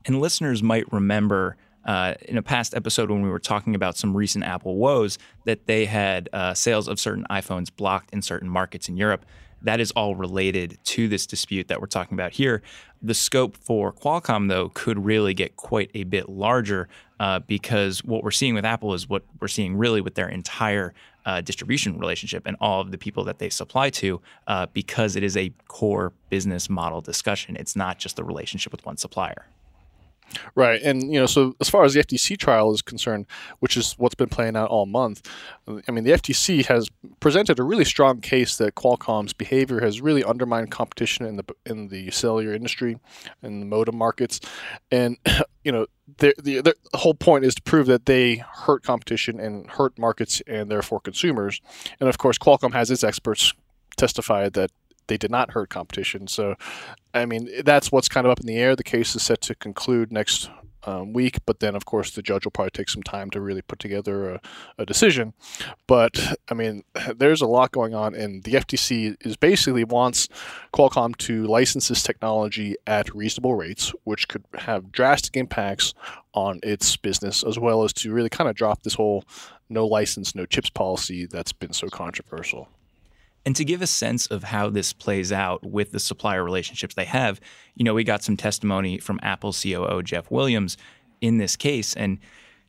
And 0.05 0.19
listeners 0.19 0.61
might 0.61 0.91
remember 0.91 1.55
uh, 1.85 2.15
in 2.23 2.37
a 2.37 2.41
past 2.41 2.73
episode 2.75 3.09
when 3.09 3.21
we 3.21 3.29
were 3.29 3.39
talking 3.39 3.75
about 3.75 3.97
some 3.97 4.15
recent 4.15 4.43
Apple 4.43 4.75
woes 4.77 5.17
that 5.45 5.67
they 5.67 5.85
had 5.85 6.29
uh, 6.33 6.53
sales 6.53 6.87
of 6.87 6.99
certain 6.99 7.25
iPhones 7.29 7.69
blocked 7.75 8.11
in 8.13 8.21
certain 8.21 8.49
markets 8.49 8.89
in 8.89 8.97
Europe 8.97 9.25
that 9.65 9.79
is 9.79 9.91
all 9.91 10.15
related 10.15 10.77
to 10.83 11.07
this 11.07 11.25
dispute 11.25 11.67
that 11.67 11.81
we're 11.81 11.87
talking 11.87 12.15
about 12.15 12.31
here. 12.31 12.61
The 13.01 13.13
scope 13.13 13.57
for 13.57 13.91
Qualcomm, 13.91 14.47
though, 14.47 14.69
could 14.69 15.03
really 15.03 15.33
get 15.33 15.55
quite 15.57 15.91
a 15.93 16.03
bit 16.03 16.29
larger 16.29 16.87
uh, 17.19 17.39
because 17.39 18.03
what 18.03 18.23
we're 18.23 18.31
seeing 18.31 18.53
with 18.53 18.65
Apple 18.65 18.93
is 18.93 19.09
what 19.09 19.23
we're 19.39 19.47
seeing 19.47 19.75
really 19.75 20.01
with 20.01 20.15
their 20.15 20.29
entire 20.29 20.93
uh, 21.25 21.41
distribution 21.41 21.97
relationship 21.97 22.43
and 22.45 22.55
all 22.59 22.81
of 22.81 22.91
the 22.91 22.97
people 22.97 23.23
that 23.23 23.39
they 23.39 23.49
supply 23.49 23.89
to 23.89 24.21
uh, 24.47 24.67
because 24.73 25.15
it 25.15 25.23
is 25.23 25.35
a 25.35 25.51
core 25.67 26.13
business 26.29 26.69
model 26.69 27.01
discussion. 27.01 27.55
It's 27.55 27.75
not 27.75 27.97
just 27.97 28.15
the 28.15 28.23
relationship 28.23 28.71
with 28.71 28.85
one 28.85 28.97
supplier. 28.97 29.47
Right, 30.53 30.81
and 30.81 31.13
you 31.13 31.19
know, 31.19 31.25
so 31.25 31.55
as 31.61 31.69
far 31.69 31.83
as 31.83 31.93
the 31.93 32.03
FTC 32.03 32.37
trial 32.37 32.73
is 32.73 32.81
concerned, 32.81 33.25
which 33.59 33.77
is 33.77 33.93
what's 33.93 34.15
been 34.15 34.29
playing 34.29 34.55
out 34.55 34.69
all 34.69 34.85
month, 34.85 35.29
I 35.67 35.91
mean, 35.91 36.03
the 36.03 36.11
FTC 36.11 36.65
has 36.65 36.89
presented 37.19 37.59
a 37.59 37.63
really 37.63 37.85
strong 37.85 38.21
case 38.21 38.57
that 38.57 38.75
Qualcomm's 38.75 39.33
behavior 39.33 39.81
has 39.81 40.01
really 40.01 40.23
undermined 40.23 40.71
competition 40.71 41.25
in 41.25 41.37
the 41.37 41.43
in 41.65 41.87
the 41.87 42.11
cellular 42.11 42.53
industry, 42.53 42.99
in 43.43 43.59
the 43.59 43.65
modem 43.65 43.97
markets, 43.97 44.39
and 44.91 45.17
you 45.63 45.71
know, 45.71 45.87
the, 46.17 46.33
the, 46.37 46.75
whole 46.93 47.15
point 47.15 47.43
is 47.45 47.55
to 47.55 47.61
prove 47.63 47.87
that 47.87 48.05
they 48.05 48.35
hurt 48.35 48.83
competition 48.83 49.39
and 49.39 49.69
hurt 49.71 49.97
markets 49.97 50.41
and 50.47 50.69
therefore 50.69 50.99
consumers, 50.99 51.61
and 51.99 52.09
of 52.09 52.17
course, 52.17 52.37
Qualcomm 52.37 52.73
has 52.73 52.91
its 52.91 53.03
experts 53.03 53.53
testify 53.97 54.49
that 54.49 54.71
they 55.07 55.17
did 55.17 55.31
not 55.31 55.51
hurt 55.51 55.69
competition. 55.69 56.27
So, 56.27 56.55
I 57.13 57.25
mean, 57.25 57.49
that's 57.63 57.91
what's 57.91 58.09
kind 58.09 58.25
of 58.25 58.31
up 58.31 58.39
in 58.39 58.47
the 58.47 58.57
air. 58.57 58.75
The 58.75 58.83
case 58.83 59.15
is 59.15 59.23
set 59.23 59.41
to 59.41 59.55
conclude 59.55 60.11
next 60.11 60.49
um, 60.87 61.13
week, 61.13 61.39
but 61.45 61.59
then, 61.59 61.75
of 61.75 61.85
course, 61.85 62.11
the 62.11 62.21
judge 62.21 62.45
will 62.45 62.51
probably 62.51 62.71
take 62.71 62.89
some 62.89 63.03
time 63.03 63.29
to 63.31 63.41
really 63.41 63.61
put 63.61 63.79
together 63.79 64.35
a, 64.35 64.41
a, 64.77 64.85
decision. 64.85 65.33
But 65.87 66.37
I 66.49 66.53
mean, 66.53 66.83
there's 67.15 67.41
a 67.41 67.47
lot 67.47 67.71
going 67.71 67.93
on, 67.93 68.13
and 68.13 68.43
the 68.43 68.53
FTC 68.53 69.15
is 69.25 69.35
basically 69.35 69.83
wants 69.83 70.29
Qualcomm 70.73 71.15
to 71.17 71.45
license 71.47 71.87
this 71.87 72.03
technology 72.03 72.75
at 72.85 73.13
reasonable 73.13 73.55
rates, 73.55 73.93
which 74.03 74.27
could 74.27 74.43
have 74.53 74.91
drastic 74.91 75.35
impacts 75.35 75.93
on 76.33 76.59
its 76.63 76.95
business, 76.97 77.43
as 77.43 77.57
well 77.57 77.83
as 77.83 77.93
to 77.93 78.11
really 78.11 78.29
kind 78.29 78.49
of 78.49 78.55
drop 78.55 78.83
this 78.83 78.95
whole 78.95 79.23
no 79.69 79.87
license, 79.87 80.35
no 80.35 80.45
chips 80.45 80.69
policy 80.69 81.25
that's 81.25 81.53
been 81.53 81.73
so 81.73 81.87
controversial. 81.87 82.69
And 83.45 83.55
to 83.55 83.63
give 83.63 83.81
a 83.81 83.87
sense 83.87 84.25
of 84.27 84.43
how 84.43 84.69
this 84.69 84.91
plays 84.91 85.31
out 85.31 85.63
with 85.63 85.91
the 85.91 85.99
supplier 85.99 86.43
relationships 86.43 86.95
they 86.95 87.05
have, 87.05 87.39
you 87.75 87.83
know, 87.85 87.93
we 87.93 88.03
got 88.03 88.23
some 88.23 88.35
testimony 88.35 88.97
from 88.97 89.19
Apple 89.21 89.53
COO 89.53 90.01
Jeff 90.01 90.31
Williams 90.31 90.77
in 91.21 91.37
this 91.37 91.55
case, 91.55 91.93
and 91.93 92.19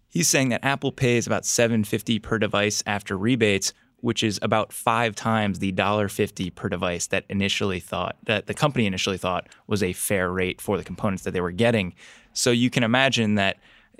he's 0.09 0.29
saying 0.29 0.51
that 0.51 0.65
Apple 0.65 0.93
pays 0.93 1.27
about 1.27 1.45
750 1.47 2.19
per 2.19 2.39
device 2.39 2.83
after 2.87 3.17
rebates, 3.17 3.73
which 4.01 4.23
is 4.23 4.39
about 4.43 4.73
five 4.73 5.15
times 5.15 5.59
the 5.59 5.73
$1.50 5.73 6.55
per 6.55 6.69
device 6.69 7.07
that 7.09 7.25
initially 7.29 7.81
thought 7.81 8.17
that 8.25 8.47
the 8.47 8.55
company 8.55 8.87
initially 8.87 9.19
thought 9.19 9.49
was 9.67 9.83
a 9.83 9.95
fair 9.95 10.31
rate 10.31 10.61
for 10.61 10.77
the 10.77 10.85
components 10.85 11.25
that 11.25 11.33
they 11.33 11.41
were 11.41 11.51
getting. 11.51 11.95
So 12.35 12.51
you 12.51 12.69
can 12.69 12.83
imagine 12.83 13.35
that 13.37 13.59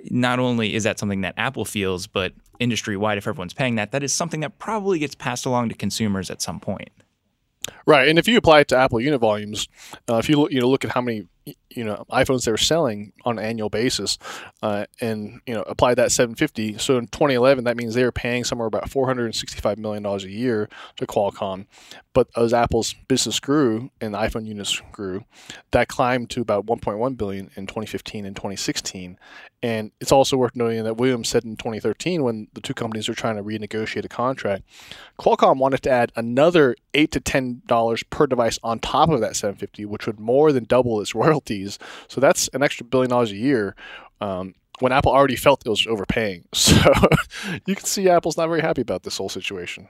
not 0.09 0.39
only 0.39 0.73
is 0.73 0.83
that 0.83 0.99
something 0.99 1.21
that 1.21 1.33
Apple 1.37 1.65
feels, 1.65 2.07
but 2.07 2.33
industry 2.59 2.97
wide, 2.97 3.17
if 3.17 3.27
everyone's 3.27 3.53
paying 3.53 3.75
that, 3.75 3.91
that 3.91 4.03
is 4.03 4.13
something 4.13 4.39
that 4.41 4.57
probably 4.59 4.99
gets 4.99 5.15
passed 5.15 5.45
along 5.45 5.69
to 5.69 5.75
consumers 5.75 6.29
at 6.29 6.41
some 6.41 6.59
point. 6.59 6.89
Right, 7.85 8.07
and 8.07 8.17
if 8.17 8.27
you 8.27 8.37
apply 8.37 8.61
it 8.61 8.67
to 8.69 8.77
Apple 8.77 8.99
unit 9.01 9.19
volumes, 9.19 9.67
uh, 10.09 10.15
if 10.15 10.29
you 10.29 10.47
you 10.49 10.61
know 10.61 10.69
look 10.69 10.85
at 10.85 10.91
how 10.91 11.01
many 11.01 11.27
you 11.77 11.83
know 11.83 12.03
iPhones 12.11 12.43
they're 12.43 12.57
selling 12.57 13.13
on 13.23 13.37
an 13.37 13.45
annual 13.45 13.69
basis, 13.69 14.17
uh, 14.63 14.85
and 14.99 15.39
you 15.45 15.53
know 15.53 15.61
apply 15.63 15.93
that 15.93 16.11
750. 16.11 16.79
So 16.79 16.97
in 16.97 17.07
2011, 17.07 17.65
that 17.65 17.77
means 17.77 17.93
they 17.93 18.03
were 18.03 18.11
paying 18.11 18.43
somewhere 18.43 18.67
about 18.67 18.89
465 18.89 19.77
million 19.77 20.01
dollars 20.01 20.23
a 20.23 20.31
year 20.31 20.69
to 20.97 21.05
Qualcomm. 21.05 21.67
But 22.13 22.29
as 22.35 22.51
Apple's 22.51 22.95
business 23.07 23.39
grew 23.39 23.91
and 24.01 24.15
the 24.15 24.17
iPhone 24.17 24.47
units 24.47 24.81
grew, 24.91 25.25
that 25.69 25.87
climbed 25.87 26.31
to 26.31 26.41
about 26.41 26.65
1.1 26.65 27.15
billion 27.15 27.51
in 27.55 27.67
2015 27.67 28.25
and 28.25 28.35
2016. 28.35 29.19
And 29.61 29.91
it's 29.99 30.11
also 30.11 30.37
worth 30.37 30.55
noting 30.55 30.83
that 30.83 30.97
Williams 30.97 31.29
said 31.29 31.43
in 31.43 31.57
2013, 31.57 32.23
when 32.23 32.47
the 32.53 32.61
two 32.61 32.73
companies 32.73 33.09
were 33.09 33.15
trying 33.15 33.37
to 33.37 33.43
renegotiate 33.43 34.05
a 34.05 34.07
contract, 34.07 34.63
Qualcomm 35.19 35.57
wanted 35.57 35.81
to 35.83 35.89
add 35.89 36.11
another 36.15 36.75
eight 36.93 37.11
to 37.11 37.19
ten 37.19 37.61
dollars 37.65 38.03
per 38.03 38.27
device 38.27 38.59
on 38.63 38.79
top 38.79 39.09
of 39.09 39.19
that 39.21 39.35
750, 39.35 39.85
which 39.85 40.05
would 40.05 40.19
more 40.19 40.51
than 40.51 40.63
double 40.63 41.01
its 41.01 41.15
royalties. 41.23 41.66
So 42.07 42.21
that's 42.21 42.47
an 42.49 42.63
extra 42.63 42.85
billion 42.85 43.09
dollars 43.09 43.31
a 43.31 43.35
year. 43.35 43.75
Um, 44.21 44.55
when 44.79 44.91
Apple 44.91 45.11
already 45.11 45.35
felt 45.35 45.63
it 45.65 45.69
was 45.69 45.87
overpaying. 45.87 46.45
So 46.53 46.75
you 47.65 47.75
can 47.75 47.85
see 47.85 48.09
Apple's 48.09 48.37
not 48.37 48.47
very 48.47 48.61
happy 48.61 48.81
about 48.81 49.03
this 49.03 49.17
whole 49.17 49.29
situation 49.29 49.87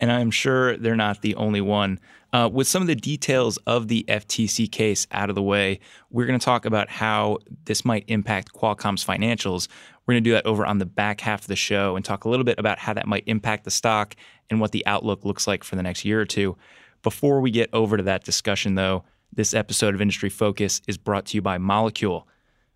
and 0.00 0.12
I'm 0.12 0.30
sure 0.30 0.76
they're 0.76 0.96
not 0.96 1.22
the 1.22 1.34
only 1.36 1.60
one. 1.60 1.98
Uh, 2.32 2.50
with 2.52 2.66
some 2.66 2.82
of 2.82 2.88
the 2.88 2.96
details 2.96 3.56
of 3.66 3.88
the 3.88 4.04
FTC 4.08 4.70
case 4.70 5.06
out 5.12 5.28
of 5.30 5.34
the 5.34 5.42
way, 5.42 5.80
we're 6.10 6.26
going 6.26 6.38
to 6.38 6.44
talk 6.44 6.66
about 6.66 6.90
how 6.90 7.38
this 7.64 7.84
might 7.84 8.04
impact 8.08 8.52
Qualcomm's 8.52 9.04
financials. 9.04 9.68
We're 10.04 10.14
going 10.14 10.24
to 10.24 10.30
do 10.30 10.34
that 10.34 10.46
over 10.46 10.66
on 10.66 10.78
the 10.78 10.86
back 10.86 11.20
half 11.20 11.42
of 11.42 11.46
the 11.46 11.56
show 11.56 11.96
and 11.96 12.04
talk 12.04 12.24
a 12.24 12.28
little 12.28 12.44
bit 12.44 12.58
about 12.58 12.78
how 12.78 12.92
that 12.94 13.06
might 13.06 13.24
impact 13.26 13.64
the 13.64 13.70
stock 13.70 14.14
and 14.50 14.60
what 14.60 14.72
the 14.72 14.84
outlook 14.86 15.24
looks 15.24 15.46
like 15.46 15.64
for 15.64 15.76
the 15.76 15.82
next 15.82 16.04
year 16.04 16.20
or 16.20 16.26
two. 16.26 16.56
Before 17.02 17.40
we 17.40 17.50
get 17.50 17.70
over 17.72 17.96
to 17.96 18.02
that 18.02 18.24
discussion, 18.24 18.74
though, 18.74 19.04
this 19.32 19.54
episode 19.54 19.94
of 19.94 20.00
Industry 20.00 20.28
Focus 20.28 20.80
is 20.86 20.98
brought 20.98 21.26
to 21.26 21.36
you 21.36 21.42
by 21.42 21.58
Molekule. 21.58 22.24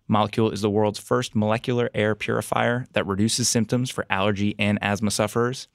Molekule 0.09 0.53
is 0.53 0.61
the 0.61 0.69
world's 0.69 0.99
first 0.99 1.35
molecular 1.35 1.89
air 1.93 2.15
purifier 2.15 2.85
that 2.93 3.07
reduces 3.07 3.49
symptoms 3.49 3.89
for 3.89 4.05
allergy 4.09 4.55
and 4.59 4.77
asthma 4.81 5.11
sufferers. 5.11 5.67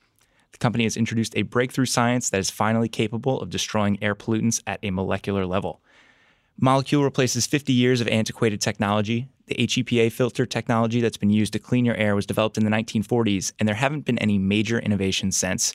The 0.53 0.59
company 0.59 0.85
has 0.85 0.97
introduced 0.97 1.37
a 1.37 1.43
breakthrough 1.43 1.87
science 1.87 2.31
that 2.31 2.41
is 2.41 2.51
finally 2.51 2.89
capable 2.89 3.41
of 3.41 3.51
destroying 3.51 4.03
air 4.03 4.15
pollutants 4.15 4.63
at 4.67 4.81
a 4.83 4.91
molecular 4.91 5.47
level. 5.47 5.81
Molekule 6.61 7.05
replaces 7.05 7.47
50 7.47 7.73
years 7.73 8.01
of 8.01 8.09
antiquated 8.09 8.61
technology. 8.61 9.29
The 9.47 9.55
HEPA 9.57 10.11
filter 10.11 10.47
technology 10.47 11.01
that's 11.01 11.19
been 11.19 11.31
used 11.31 11.53
to 11.53 11.59
clean 11.59 11.85
your 11.85 11.97
air 11.97 12.15
was 12.15 12.27
developed 12.27 12.57
in 12.57 12.65
the 12.65 12.71
1940s, 12.71 13.53
and 13.59 13.69
there 13.69 13.75
haven't 13.75 14.07
been 14.07 14.19
any 14.19 14.39
major 14.39 14.79
innovations 14.79 15.37
since. 15.37 15.75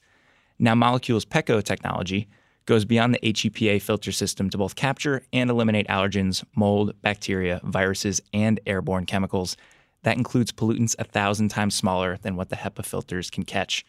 Now, 0.57 0.73
Molekule's 0.73 1.25
PECO 1.25 1.63
technology 1.63 2.27
goes 2.65 2.85
beyond 2.85 3.13
the 3.13 3.19
HEPA 3.19 3.81
filter 3.81 4.11
system 4.11 4.49
to 4.49 4.57
both 4.57 4.75
capture 4.75 5.23
and 5.33 5.49
eliminate 5.49 5.87
allergens, 5.87 6.43
mold, 6.55 6.93
bacteria, 7.01 7.59
viruses, 7.63 8.21
and 8.33 8.59
airborne 8.65 9.05
chemicals. 9.05 9.57
That 10.03 10.17
includes 10.17 10.51
pollutants 10.51 10.95
a 10.99 11.03
thousand 11.03 11.49
times 11.49 11.75
smaller 11.75 12.17
than 12.21 12.35
what 12.35 12.49
the 12.49 12.55
HEPA 12.55 12.85
filters 12.85 13.29
can 13.29 13.43
catch. 13.43 13.85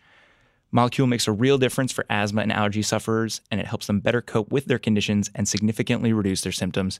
Molekule 0.75 1.09
makes 1.09 1.29
a 1.29 1.33
real 1.33 1.59
difference 1.59 1.93
for 1.93 2.07
asthma 2.09 2.41
and 2.41 2.53
allergy 2.53 2.83
sufferers, 2.83 3.43
and 3.51 3.61
it 3.61 3.67
helps 3.67 3.87
them 3.87 4.01
better 4.01 4.23
cope 4.23 4.51
with 4.51 4.65
their 4.65 4.79
conditions 4.79 5.31
and 5.35 5.47
significantly 5.47 6.13
reduce 6.13 6.41
their 6.41 6.53
symptoms. 6.53 6.99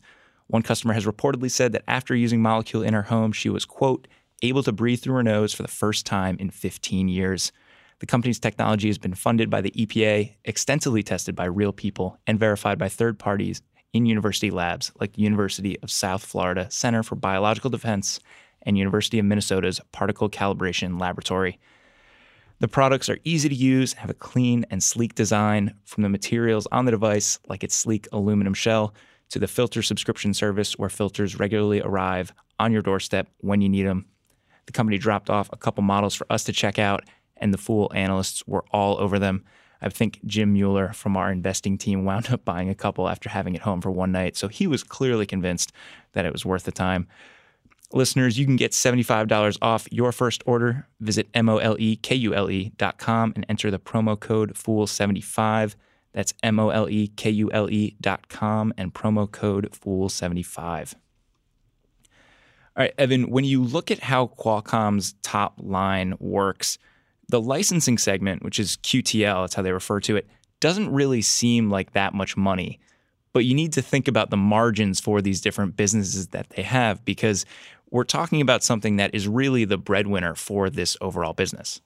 One 0.49 0.63
customer 0.63 0.93
has 0.93 1.07
reportedly 1.07 1.51
said 1.51 1.73
that 1.73 1.85
after 1.89 2.15
using 2.15 2.41
Molekule 2.41 2.87
in 2.87 2.93
her 2.93 3.03
home, 3.03 3.33
she 3.33 3.49
was, 3.49 3.65
quote, 3.65 4.09
able 4.43 4.63
to 4.63 4.73
breathe 4.73 5.01
through 5.01 5.15
her 5.15 5.23
nose 5.23 5.55
for 5.55 5.63
the 5.63 5.69
first 5.69 6.05
time 6.05 6.37
in 6.39 6.51
15 6.51 7.09
years. 7.09 7.53
The 8.03 8.07
company's 8.07 8.41
technology 8.41 8.89
has 8.89 8.99
been 8.99 9.15
funded 9.15 9.49
by 9.49 9.61
the 9.61 9.71
EPA, 9.71 10.35
extensively 10.45 11.05
tested 11.05 11.37
by 11.37 11.45
real 11.45 11.73
people, 11.73 12.19
and 12.27 12.37
verified 12.37 12.77
by 12.77 12.89
third 12.89 13.17
parties 13.17 13.63
in 13.93 14.07
university 14.07 14.51
labs 14.51 14.91
like 14.99 15.13
the 15.13 15.23
University 15.23 15.79
of 15.85 15.91
South 15.93 16.25
Florida 16.25 16.67
Center 16.69 17.05
for 17.05 17.15
Biological 17.15 17.71
Defense 17.71 18.19
and 18.63 18.77
University 18.77 19.21
of 19.21 19.25
Minnesota's 19.25 19.81
Particle 19.93 20.29
Calibration 20.29 21.01
Laboratory. 21.01 21.61
The 22.59 22.67
products 22.67 23.09
are 23.09 23.21
easy 23.23 23.49
to 23.49 23.55
use, 23.55 23.93
have 23.93 24.11
a 24.11 24.15
clean 24.15 24.67
and 24.69 24.83
sleek 24.83 25.15
design 25.15 25.73
from 25.85 26.03
the 26.03 26.09
materials 26.09 26.67
on 26.73 26.87
the 26.87 26.91
device, 26.91 27.39
like 27.47 27.63
its 27.63 27.77
sleek 27.77 28.09
aluminum 28.11 28.55
shell, 28.55 28.95
to 29.29 29.39
the 29.39 29.47
filter 29.47 29.81
subscription 29.81 30.35
service 30.35 30.77
where 30.77 30.89
filters 30.89 31.39
regularly 31.39 31.81
arrive 31.81 32.33
on 32.59 32.73
your 32.73 32.83
doorstep 32.83 33.29
when 33.39 33.61
you 33.61 33.69
need 33.69 33.87
them. 33.87 34.07
The 34.67 34.73
company 34.73 34.99
dropped 34.99 35.31
off 35.31 35.49
a 35.53 35.57
couple 35.57 35.85
models 35.85 36.17
for 36.17 36.27
us 36.31 36.43
to 36.45 36.53
check 36.53 36.81
out, 36.81 37.05
and 37.43 37.53
the 37.53 37.59
Fool 37.59 37.91
analysts 37.95 38.47
were 38.47 38.65
all 38.71 38.99
over 38.99 39.19
them. 39.19 39.45
I 39.83 39.89
think 39.89 40.21
Jim 40.25 40.53
Mueller 40.53 40.93
from 40.93 41.17
our 41.17 41.31
investing 41.31 41.77
team 41.77 42.05
wound 42.05 42.31
up 42.31 42.45
buying 42.45 42.71
a 42.71 42.75
couple 42.75 43.09
after 43.09 43.29
having 43.29 43.55
it 43.55 43.63
home 43.63 43.81
for 43.81 43.91
one 43.91 44.13
night, 44.13 44.37
so 44.37 44.49
he 44.49 44.67
was 44.67 44.85
clearly 44.85 45.27
convinced 45.27 45.73
that 46.13 46.25
it 46.25 46.33
was 46.33 46.47
worth 46.47 46.65
the 46.65 46.73
time. 46.73 47.09
Listeners, 47.93 48.39
you 48.39 48.47
can 48.47 48.57
get 48.57 48.73
$75 48.73 49.59
off 49.61 49.87
your 49.91 50.13
first 50.13 50.43
order. 50.47 50.87
Visit 51.01 51.31
molekule.com 51.33 53.33
and 53.37 53.47
enter 53.49 53.71
the 53.71 53.79
promo 53.79 54.19
code 54.19 54.55
FOOL75. 54.55 55.75
That's 56.13 56.33
M-O-L-E-K-U-L-E 56.43 57.97
dot 58.01 58.29
com 58.29 58.73
and 58.79 58.95
promo 58.95 59.31
code 59.31 59.71
FOOL75. 59.73 60.95
All 62.75 62.83
right, 62.83 62.95
Evan, 62.97 63.31
when 63.31 63.45
you 63.45 63.63
look 63.63 63.91
at 63.91 64.01
how 64.01 64.29
Qualcomm's 64.29 65.15
top 65.23 65.55
line 65.59 66.15
works, 66.19 66.79
the 67.33 67.41
licensing 67.41 67.97
segment, 67.97 68.43
which 68.43 68.61
is 68.61 68.77
QTL, 68.83 69.43
that's 69.43 69.55
how 69.55 69.63
they 69.63 69.73
refer 69.73 70.01
to 70.01 70.17
it, 70.17 70.29
doesn't 70.61 70.93
really 70.93 71.23
seem 71.23 71.71
like 71.71 71.95
that 71.95 72.13
much 72.13 72.37
money. 72.37 72.79
But 73.33 73.47
you 73.47 73.55
need 73.55 73.73
to 73.73 73.81
think 73.81 74.07
about 74.07 74.29
the 74.29 74.37
margins 74.37 75.01
for 75.01 75.23
these 75.23 75.41
different 75.41 75.75
businesses 75.75 76.27
that 76.29 76.51
they 76.51 76.61
have 76.61 77.03
because 77.07 77.47
we're 77.91 78.05
talking 78.05 78.43
about 78.43 78.63
something 78.63 78.97
that 78.97 79.15
is 79.15 79.27
really 79.27 79.65
the 79.65 79.79
breadwinner 79.79 80.35
for 80.35 80.69
this 80.69 80.95
overall 81.01 81.33
business. 81.33 81.81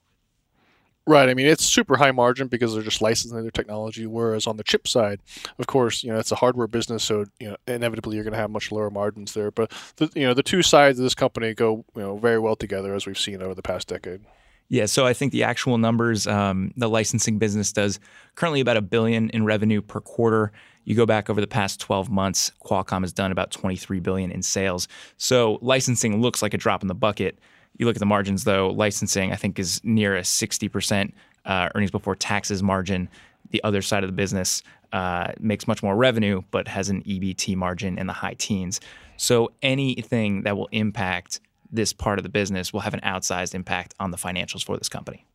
Right. 1.05 1.29
I 1.29 1.33
mean, 1.33 1.47
it's 1.47 1.63
super 1.63 1.95
high 1.95 2.11
margin 2.11 2.49
because 2.49 2.73
they're 2.73 2.83
just 2.83 3.01
licensing 3.01 3.41
their 3.41 3.49
technology. 3.49 4.05
Whereas 4.05 4.47
on 4.47 4.57
the 4.57 4.65
chip 4.65 4.85
side, 4.85 5.21
of 5.57 5.65
course, 5.65 6.03
you 6.03 6.11
know, 6.11 6.19
it's 6.19 6.33
a 6.33 6.35
hardware 6.35 6.67
business, 6.67 7.05
so 7.05 7.23
you 7.39 7.51
know, 7.51 7.55
inevitably 7.65 8.15
you're 8.15 8.25
going 8.25 8.33
to 8.33 8.39
have 8.39 8.51
much 8.51 8.69
lower 8.73 8.89
margins 8.89 9.33
there. 9.33 9.49
But 9.49 9.71
the, 9.95 10.11
you 10.13 10.27
know, 10.27 10.33
the 10.33 10.43
two 10.43 10.61
sides 10.61 10.99
of 10.99 11.03
this 11.03 11.15
company 11.15 11.53
go, 11.53 11.85
you 11.95 12.01
know, 12.01 12.17
very 12.17 12.37
well 12.37 12.57
together 12.57 12.93
as 12.93 13.07
we've 13.07 13.17
seen 13.17 13.41
over 13.41 13.55
the 13.55 13.61
past 13.61 13.87
decade. 13.87 14.25
Yeah, 14.69 14.85
so 14.85 15.05
I 15.05 15.13
think 15.13 15.31
the 15.31 15.43
actual 15.43 15.77
numbers, 15.77 16.27
um, 16.27 16.73
the 16.75 16.89
licensing 16.89 17.37
business 17.37 17.71
does 17.71 17.99
currently 18.35 18.59
about 18.59 18.75
a 18.75 18.81
billion 18.81 19.29
in 19.29 19.45
revenue 19.45 19.81
per 19.81 20.01
quarter. 20.01 20.51
You 20.83 20.95
go 20.95 21.05
back 21.05 21.29
over 21.29 21.39
the 21.39 21.47
past 21.47 21.79
12 21.79 22.09
months, 22.09 22.51
Qualcomm 22.65 23.01
has 23.01 23.13
done 23.13 23.31
about 23.31 23.51
23 23.51 23.99
billion 24.01 24.29
in 24.31 24.41
sales. 24.41 24.87
So 25.17 25.57
licensing 25.61 26.21
looks 26.21 26.41
like 26.41 26.53
a 26.53 26.57
drop 26.57 26.81
in 26.81 26.87
the 26.87 26.95
bucket. 26.95 27.39
You 27.77 27.85
look 27.85 27.95
at 27.95 27.99
the 27.99 28.05
margins, 28.05 28.43
though, 28.43 28.69
licensing, 28.69 29.31
I 29.31 29.35
think, 29.35 29.57
is 29.59 29.81
near 29.83 30.17
a 30.17 30.21
60% 30.21 31.13
uh, 31.45 31.69
earnings 31.75 31.91
before 31.91 32.15
taxes 32.15 32.61
margin. 32.61 33.07
The 33.51 33.63
other 33.63 33.81
side 33.81 34.03
of 34.03 34.09
the 34.09 34.15
business 34.15 34.63
uh, 34.91 35.31
makes 35.39 35.67
much 35.67 35.81
more 35.81 35.95
revenue, 35.95 36.41
but 36.51 36.67
has 36.67 36.89
an 36.89 37.03
EBT 37.03 37.55
margin 37.55 37.97
in 37.97 38.07
the 38.07 38.13
high 38.13 38.33
teens. 38.33 38.81
So 39.15 39.51
anything 39.61 40.43
that 40.43 40.57
will 40.57 40.69
impact 40.71 41.39
this 41.71 41.93
part 41.93 42.19
of 42.19 42.23
the 42.23 42.29
business 42.29 42.73
will 42.73 42.81
have 42.81 42.93
an 42.93 43.01
outsized 43.01 43.53
impact 43.53 43.93
on 43.99 44.11
the 44.11 44.17
financials 44.17 44.63
for 44.63 44.77
this 44.77 44.89
company. 44.89 45.25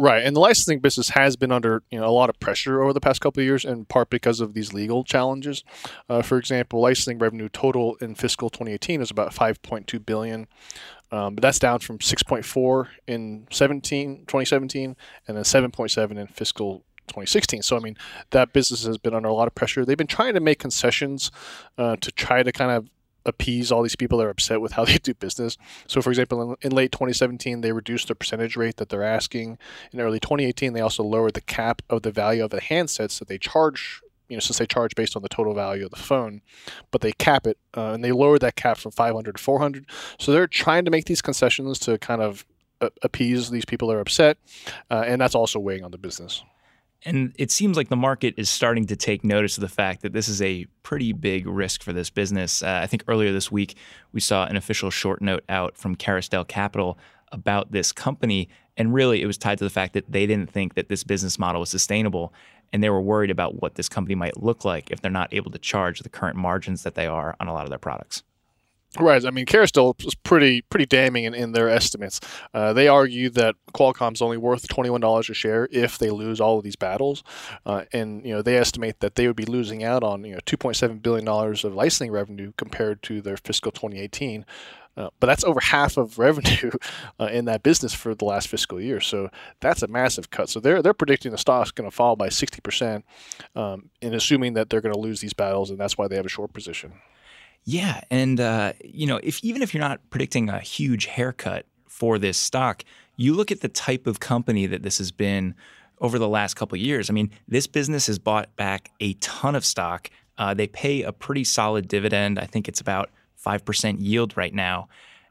Right, 0.00 0.24
and 0.24 0.36
the 0.36 0.40
licensing 0.40 0.78
business 0.78 1.08
has 1.10 1.34
been 1.34 1.50
under 1.50 1.82
you 1.90 1.98
know 1.98 2.06
a 2.06 2.10
lot 2.10 2.30
of 2.30 2.38
pressure 2.38 2.82
over 2.82 2.92
the 2.92 3.00
past 3.00 3.20
couple 3.20 3.40
of 3.40 3.44
years, 3.44 3.64
in 3.64 3.84
part 3.84 4.10
because 4.10 4.40
of 4.40 4.54
these 4.54 4.72
legal 4.72 5.02
challenges. 5.02 5.64
Uh, 6.08 6.22
for 6.22 6.38
example, 6.38 6.80
licensing 6.80 7.18
revenue 7.18 7.48
total 7.48 7.96
in 7.96 8.14
fiscal 8.14 8.48
2018 8.48 9.02
is 9.02 9.10
about 9.10 9.34
5.2 9.34 10.06
billion, 10.06 10.46
um, 11.10 11.34
but 11.34 11.42
that's 11.42 11.58
down 11.58 11.80
from 11.80 11.98
6.4 11.98 12.86
in 13.08 13.48
17 13.50 14.18
2017, 14.20 14.96
and 15.26 15.36
then 15.36 15.42
7.7 15.42 16.16
in 16.16 16.26
fiscal 16.28 16.84
2016. 17.08 17.62
So 17.62 17.76
I 17.76 17.80
mean, 17.80 17.96
that 18.30 18.52
business 18.52 18.84
has 18.84 18.98
been 18.98 19.14
under 19.14 19.28
a 19.28 19.34
lot 19.34 19.48
of 19.48 19.56
pressure. 19.56 19.84
They've 19.84 19.96
been 19.96 20.06
trying 20.06 20.34
to 20.34 20.40
make 20.40 20.60
concessions 20.60 21.32
uh, 21.76 21.96
to 21.96 22.12
try 22.12 22.44
to 22.44 22.52
kind 22.52 22.70
of 22.70 22.88
appease 23.26 23.70
all 23.70 23.82
these 23.82 23.96
people 23.96 24.18
that 24.18 24.26
are 24.26 24.30
upset 24.30 24.60
with 24.60 24.72
how 24.72 24.84
they 24.86 24.98
do 24.98 25.14
business. 25.14 25.56
So, 25.86 26.00
for 26.02 26.10
example, 26.10 26.42
in, 26.42 26.56
in, 26.62 26.72
late 26.72 26.92
2017, 26.92 27.60
they 27.60 27.72
reduced 27.72 28.08
the 28.08 28.14
percentage 28.14 28.56
rate 28.56 28.76
that 28.76 28.88
they're 28.88 29.02
asking. 29.02 29.58
In 29.92 30.00
early 30.00 30.20
2018, 30.20 30.72
they 30.72 30.80
also 30.80 31.02
lowered 31.02 31.34
the 31.34 31.40
cap 31.40 31.82
of 31.88 32.02
the 32.02 32.10
value 32.10 32.44
of 32.44 32.50
the 32.50 32.60
handsets 32.60 33.18
that 33.18 33.28
they 33.28 33.38
charge. 33.38 34.00
You 34.28 34.36
know, 34.36 34.40
since 34.40 34.58
they 34.58 34.66
charge 34.66 34.94
based 34.94 35.16
on 35.16 35.22
the 35.22 35.28
total 35.28 35.54
value 35.54 35.86
of 35.86 35.90
the 35.90 35.96
phone, 35.96 36.42
but 36.90 37.00
they 37.00 37.12
cap 37.12 37.46
it, 37.46 37.56
uh, 37.74 37.92
and 37.92 38.04
they 38.04 38.12
lowered 38.12 38.42
that 38.42 38.56
cap 38.56 38.76
from 38.76 38.92
500 38.92 39.36
to 39.36 39.42
400. 39.42 39.86
So 40.18 40.32
they're 40.32 40.46
trying 40.46 40.84
to 40.84 40.90
make 40.90 41.06
these 41.06 41.22
concessions 41.22 41.78
to 41.80 41.96
kind 41.96 42.20
of 42.20 42.44
uh, 42.82 42.90
appease 43.00 43.48
these 43.48 43.64
people 43.64 43.88
that 43.88 43.94
are 43.94 44.00
upset, 44.00 44.36
uh, 44.90 45.02
and 45.06 45.18
that's 45.18 45.34
also 45.34 45.58
weighing 45.58 45.82
on 45.82 45.92
the 45.92 45.98
business. 45.98 46.42
And 47.04 47.32
it 47.38 47.50
seems 47.50 47.76
like 47.76 47.88
the 47.88 47.96
market 47.96 48.34
is 48.36 48.50
starting 48.50 48.86
to 48.86 48.96
take 48.96 49.22
notice 49.22 49.56
of 49.56 49.60
the 49.60 49.68
fact 49.68 50.02
that 50.02 50.12
this 50.12 50.28
is 50.28 50.42
a 50.42 50.66
pretty 50.82 51.12
big 51.12 51.46
risk 51.46 51.82
for 51.82 51.92
this 51.92 52.10
business. 52.10 52.62
Uh, 52.62 52.80
I 52.82 52.86
think 52.86 53.04
earlier 53.06 53.32
this 53.32 53.52
week, 53.52 53.76
we 54.12 54.20
saw 54.20 54.46
an 54.46 54.56
official 54.56 54.90
short 54.90 55.22
note 55.22 55.44
out 55.48 55.76
from 55.76 55.94
Kerrisdale 55.94 56.46
Capital 56.46 56.98
about 57.30 57.70
this 57.70 57.92
company. 57.92 58.48
And 58.76 58.92
really, 58.92 59.22
it 59.22 59.26
was 59.26 59.38
tied 59.38 59.58
to 59.58 59.64
the 59.64 59.70
fact 59.70 59.92
that 59.92 60.10
they 60.10 60.26
didn't 60.26 60.50
think 60.50 60.74
that 60.74 60.88
this 60.88 61.04
business 61.04 61.38
model 61.38 61.60
was 61.60 61.70
sustainable. 61.70 62.32
And 62.72 62.82
they 62.82 62.90
were 62.90 63.00
worried 63.00 63.30
about 63.30 63.62
what 63.62 63.76
this 63.76 63.88
company 63.88 64.14
might 64.14 64.42
look 64.42 64.64
like 64.64 64.90
if 64.90 65.00
they're 65.00 65.10
not 65.10 65.32
able 65.32 65.50
to 65.52 65.58
charge 65.58 66.00
the 66.00 66.08
current 66.08 66.36
margins 66.36 66.82
that 66.82 66.96
they 66.96 67.06
are 67.06 67.36
on 67.40 67.46
a 67.46 67.54
lot 67.54 67.64
of 67.64 67.70
their 67.70 67.78
products. 67.78 68.22
Right. 68.98 69.22
I 69.24 69.30
mean, 69.30 69.44
Kerrisdale 69.44 70.02
was 70.02 70.14
pretty 70.14 70.62
pretty 70.62 70.86
damning 70.86 71.24
in, 71.24 71.34
in 71.34 71.52
their 71.52 71.68
estimates. 71.68 72.20
Uh, 72.54 72.72
they 72.72 72.88
argue 72.88 73.28
that 73.30 73.54
Qualcomm's 73.74 74.22
only 74.22 74.38
worth 74.38 74.66
twenty 74.66 74.88
one 74.88 75.02
dollars 75.02 75.28
a 75.28 75.34
share 75.34 75.68
if 75.70 75.98
they 75.98 76.08
lose 76.08 76.40
all 76.40 76.56
of 76.56 76.64
these 76.64 76.74
battles, 76.74 77.22
uh, 77.66 77.84
and 77.92 78.24
you 78.24 78.32
know 78.32 78.40
they 78.40 78.56
estimate 78.56 79.00
that 79.00 79.14
they 79.14 79.26
would 79.26 79.36
be 79.36 79.44
losing 79.44 79.84
out 79.84 80.02
on 80.02 80.24
you 80.24 80.32
know 80.32 80.40
two 80.46 80.56
point 80.56 80.76
seven 80.76 80.98
billion 80.98 81.26
dollars 81.26 81.64
of 81.64 81.74
licensing 81.74 82.10
revenue 82.10 82.52
compared 82.56 83.02
to 83.02 83.20
their 83.20 83.36
fiscal 83.36 83.70
twenty 83.70 84.00
eighteen. 84.00 84.46
Uh, 84.96 85.10
but 85.20 85.26
that's 85.28 85.44
over 85.44 85.60
half 85.60 85.98
of 85.98 86.18
revenue 86.18 86.70
uh, 87.20 87.26
in 87.26 87.44
that 87.44 87.62
business 87.62 87.92
for 87.92 88.14
the 88.14 88.24
last 88.24 88.48
fiscal 88.48 88.80
year. 88.80 89.00
So 89.00 89.28
that's 89.60 89.82
a 89.82 89.86
massive 89.86 90.30
cut. 90.30 90.48
So 90.48 90.60
they're 90.60 90.80
they're 90.80 90.94
predicting 90.94 91.30
the 91.30 91.38
stock's 91.38 91.72
going 91.72 91.88
to 91.88 91.94
fall 91.94 92.16
by 92.16 92.30
sixty 92.30 92.62
percent, 92.62 93.04
um, 93.54 93.90
and 94.00 94.14
assuming 94.14 94.54
that 94.54 94.70
they're 94.70 94.80
going 94.80 94.94
to 94.94 95.00
lose 95.00 95.20
these 95.20 95.34
battles, 95.34 95.68
and 95.68 95.78
that's 95.78 95.98
why 95.98 96.08
they 96.08 96.16
have 96.16 96.26
a 96.26 96.30
short 96.30 96.54
position. 96.54 96.94
Yeah, 97.64 98.00
and 98.10 98.40
uh, 98.40 98.72
you 98.82 99.06
know, 99.06 99.20
if 99.22 99.42
even 99.44 99.62
if 99.62 99.74
you're 99.74 99.82
not 99.82 100.00
predicting 100.10 100.48
a 100.48 100.58
huge 100.58 101.06
haircut 101.06 101.66
for 101.86 102.18
this 102.18 102.38
stock, 102.38 102.84
you 103.16 103.34
look 103.34 103.52
at 103.52 103.60
the 103.60 103.68
type 103.68 104.06
of 104.06 104.20
company 104.20 104.66
that 104.66 104.82
this 104.82 104.98
has 104.98 105.12
been 105.12 105.54
over 106.00 106.18
the 106.18 106.28
last 106.28 106.54
couple 106.54 106.78
years. 106.78 107.10
I 107.10 107.12
mean, 107.12 107.30
this 107.46 107.66
business 107.66 108.06
has 108.06 108.18
bought 108.18 108.54
back 108.56 108.90
a 109.00 109.14
ton 109.14 109.54
of 109.54 109.64
stock. 109.64 110.08
Uh, 110.38 110.54
they 110.54 110.68
pay 110.68 111.02
a 111.02 111.12
pretty 111.12 111.44
solid 111.44 111.88
dividend. 111.88 112.38
I 112.38 112.46
think 112.46 112.68
it's 112.68 112.80
about 112.80 113.10
five 113.34 113.64
percent 113.64 114.00
yield 114.00 114.36
right 114.36 114.54
now. 114.54 114.88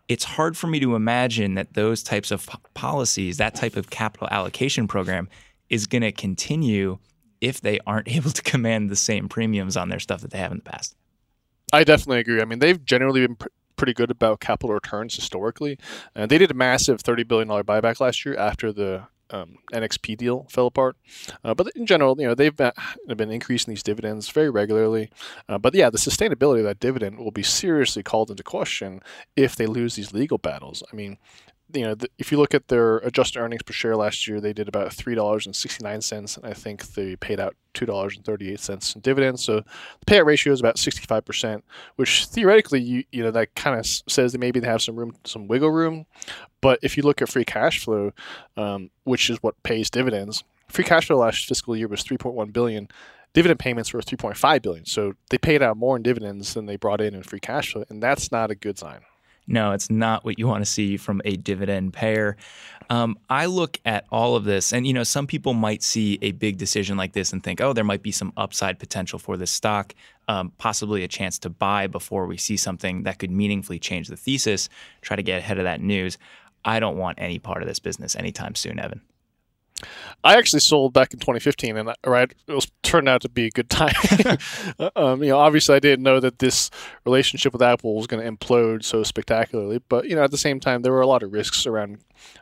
It's 0.07 0.23
hard 0.23 0.55
for 0.55 0.67
me 0.67 0.79
to 0.81 0.95
imagine 0.95 1.55
that 1.55 1.73
those 1.73 2.03
types 2.03 2.31
of 2.31 2.47
policies, 2.73 3.37
that 3.37 3.55
type 3.55 3.75
of 3.75 3.89
capital 3.89 4.27
allocation 4.31 4.87
program, 4.87 5.27
is 5.69 5.87
going 5.87 6.01
to 6.01 6.11
continue 6.11 6.97
if 7.41 7.61
they 7.61 7.79
aren't 7.87 8.07
able 8.15 8.31
to 8.31 8.41
command 8.41 8.89
the 8.89 8.95
same 8.95 9.29
premiums 9.29 9.77
on 9.77 9.89
their 9.89 9.99
stuff 9.99 10.21
that 10.21 10.31
they 10.31 10.37
have 10.37 10.51
in 10.51 10.57
the 10.57 10.63
past. 10.63 10.96
I 11.77 11.83
definitely 11.83 12.21
agree. 12.21 12.41
I 12.41 12.45
mean, 12.45 12.57
they've 12.57 12.83
generally 12.83 13.21
been 13.27 13.35
pr- 13.35 13.49
pretty 13.75 13.93
good 13.93 14.09
about 14.09 14.39
capital 14.39 14.73
returns 14.73 15.15
historically. 15.15 15.77
And 16.15 16.23
uh, 16.23 16.25
they 16.25 16.39
did 16.39 16.49
a 16.49 16.55
massive 16.55 17.03
$30 17.03 17.27
billion 17.27 17.47
buyback 17.47 17.99
last 17.99 18.25
year 18.25 18.35
after 18.35 18.73
the 18.73 19.03
um, 19.29 19.57
NXP 19.71 20.17
deal 20.17 20.47
fell 20.49 20.65
apart. 20.65 20.97
Uh, 21.43 21.53
but 21.53 21.67
in 21.75 21.85
general, 21.85 22.19
you 22.19 22.25
know, 22.25 22.33
they've 22.33 22.55
been, 22.55 22.71
been 23.15 23.29
increasing 23.29 23.71
these 23.71 23.83
dividends 23.83 24.27
very 24.29 24.49
regularly. 24.49 25.11
Uh, 25.47 25.59
but 25.59 25.75
yeah, 25.75 25.91
the 25.91 25.99
sustainability 25.99 26.59
of 26.59 26.65
that 26.65 26.79
dividend 26.79 27.19
will 27.19 27.29
be 27.29 27.43
seriously 27.43 28.01
called 28.01 28.31
into 28.31 28.41
question 28.41 28.99
if 29.35 29.55
they 29.55 29.67
lose 29.67 29.93
these 29.93 30.11
legal 30.11 30.39
battles. 30.39 30.81
I 30.91 30.95
mean, 30.95 31.19
you 31.73 31.83
know, 31.83 31.95
the, 31.95 32.09
if 32.17 32.31
you 32.31 32.37
look 32.37 32.53
at 32.53 32.69
their 32.69 32.97
adjusted 32.99 33.39
earnings 33.39 33.63
per 33.63 33.73
share 33.73 33.95
last 33.95 34.27
year, 34.27 34.39
they 34.39 34.53
did 34.53 34.67
about 34.67 34.93
three 34.93 35.15
dollars 35.15 35.45
and 35.45 35.55
sixty 35.55 35.83
nine 35.83 36.01
cents, 36.01 36.37
and 36.37 36.45
I 36.45 36.53
think 36.53 36.93
they 36.93 37.15
paid 37.15 37.39
out 37.39 37.55
two 37.73 37.85
dollars 37.85 38.15
and 38.15 38.25
thirty 38.25 38.51
eight 38.51 38.59
cents 38.59 38.95
in 38.95 39.01
dividends. 39.01 39.43
So 39.43 39.61
the 39.61 40.05
payout 40.05 40.25
ratio 40.25 40.53
is 40.53 40.59
about 40.59 40.79
sixty 40.79 41.05
five 41.05 41.25
percent, 41.25 41.65
which 41.97 42.25
theoretically, 42.27 42.81
you 42.81 43.03
you 43.11 43.23
know, 43.23 43.31
that 43.31 43.55
kind 43.55 43.77
of 43.77 43.85
says 43.85 44.31
that 44.31 44.39
maybe 44.39 44.59
they 44.59 44.67
have 44.67 44.81
some 44.81 44.95
room, 44.95 45.15
some 45.25 45.47
wiggle 45.47 45.71
room. 45.71 46.05
But 46.61 46.79
if 46.81 46.95
you 46.95 47.03
look 47.03 47.21
at 47.21 47.29
free 47.29 47.45
cash 47.45 47.83
flow, 47.83 48.13
um, 48.55 48.89
which 49.03 49.29
is 49.29 49.43
what 49.43 49.61
pays 49.63 49.89
dividends, 49.89 50.43
free 50.69 50.85
cash 50.85 51.07
flow 51.07 51.17
last 51.17 51.45
fiscal 51.45 51.75
year 51.75 51.87
was 51.87 52.03
three 52.03 52.17
point 52.17 52.35
one 52.35 52.51
billion. 52.51 52.87
Dividend 53.33 53.59
payments 53.59 53.93
were 53.93 54.01
3.5 54.01 54.61
billion, 54.63 54.85
so 54.85 55.13
they 55.29 55.37
paid 55.37 55.61
out 55.61 55.77
more 55.77 55.95
in 55.95 56.01
dividends 56.01 56.55
than 56.55 56.65
they 56.65 56.75
brought 56.75 57.01
in 57.01 57.13
in 57.13 57.21
free 57.21 57.41
cash 57.41 57.73
flow, 57.73 57.83
and 57.87 58.01
that's 58.01 58.31
not 58.31 58.49
a 58.49 58.55
good 58.55 58.79
sign. 58.79 59.01
No, 59.47 59.71
it's 59.71 59.89
not 59.89 60.25
what 60.25 60.37
you 60.37 60.47
want 60.47 60.63
to 60.63 60.69
see 60.69 60.97
from 60.97 61.21
a 61.23 61.37
dividend 61.37 61.93
payer. 61.93 62.35
Um, 62.89 63.17
I 63.29 63.45
look 63.45 63.79
at 63.85 64.05
all 64.11 64.35
of 64.35 64.43
this, 64.43 64.73
and 64.73 64.85
you 64.85 64.93
know, 64.93 65.03
some 65.03 65.27
people 65.27 65.53
might 65.53 65.83
see 65.83 66.19
a 66.21 66.31
big 66.31 66.57
decision 66.57 66.97
like 66.97 67.13
this 67.13 67.33
and 67.33 67.43
think, 67.43 67.61
"Oh, 67.61 67.73
there 67.73 67.83
might 67.83 68.03
be 68.03 68.11
some 68.11 68.33
upside 68.37 68.79
potential 68.79 69.19
for 69.19 69.37
this 69.37 69.51
stock, 69.51 69.93
um, 70.27 70.51
possibly 70.57 71.03
a 71.03 71.07
chance 71.07 71.39
to 71.39 71.49
buy 71.49 71.87
before 71.87 72.25
we 72.27 72.37
see 72.37 72.57
something 72.57 73.03
that 73.03 73.19
could 73.19 73.31
meaningfully 73.31 73.79
change 73.79 74.07
the 74.07 74.17
thesis." 74.17 74.69
Try 75.01 75.15
to 75.15 75.23
get 75.23 75.39
ahead 75.39 75.57
of 75.57 75.63
that 75.63 75.81
news. 75.81 76.17
I 76.65 76.79
don't 76.79 76.97
want 76.97 77.17
any 77.19 77.39
part 77.39 77.61
of 77.61 77.67
this 77.67 77.79
business 77.79 78.15
anytime 78.15 78.55
soon, 78.55 78.79
Evan. 78.79 79.01
I 80.23 80.37
actually 80.37 80.61
sold 80.61 80.93
back 80.93 81.13
in 81.13 81.19
2015, 81.19 81.77
and 81.77 81.93
right, 82.05 82.33
it 82.47 82.53
was 82.53 82.71
turned 82.81 83.07
out 83.07 83.21
to 83.21 83.29
be 83.29 83.45
a 83.45 83.49
good 83.51 83.69
time. 83.69 83.93
um, 84.95 85.23
you 85.23 85.29
know, 85.29 85.37
obviously, 85.37 85.75
I 85.75 85.79
didn't 85.79 86.03
know 86.03 86.19
that 86.19 86.39
this 86.39 86.69
relationship 87.05 87.53
with 87.53 87.61
Apple 87.61 87.95
was 87.95 88.07
going 88.07 88.23
to 88.23 88.31
implode 88.31 88.83
so 88.83 89.03
spectacularly, 89.03 89.81
but 89.89 90.07
you 90.07 90.15
know, 90.15 90.23
at 90.23 90.31
the 90.31 90.37
same 90.37 90.59
time, 90.59 90.81
there 90.81 90.91
were 90.91 91.01
a 91.01 91.07
lot 91.07 91.23
of 91.23 91.31
risks 91.31 91.65
around 91.65 91.99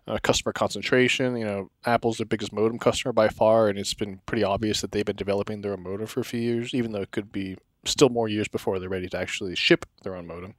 uh, 0.07 0.17
customer 0.23 0.53
concentration. 0.53 1.35
You 1.35 1.45
know, 1.45 1.71
Apple's 1.85 2.17
the 2.17 2.25
biggest 2.25 2.53
modem 2.53 2.79
customer 2.79 3.13
by 3.13 3.27
far, 3.29 3.67
and 3.67 3.77
it's 3.77 3.93
been 3.93 4.21
pretty 4.25 4.43
obvious 4.43 4.81
that 4.81 4.91
they've 4.91 5.05
been 5.05 5.15
developing 5.15 5.61
their 5.61 5.73
own 5.73 5.83
modem 5.83 6.07
for 6.07 6.21
a 6.21 6.25
few 6.25 6.39
years, 6.39 6.73
even 6.73 6.91
though 6.91 7.01
it 7.01 7.11
could 7.11 7.31
be 7.31 7.57
still 7.83 8.09
more 8.09 8.27
years 8.27 8.47
before 8.47 8.79
they're 8.79 8.89
ready 8.89 9.07
to 9.09 9.17
actually 9.17 9.55
ship 9.55 9.85
their 10.03 10.15
own 10.15 10.25
modem. 10.27 10.55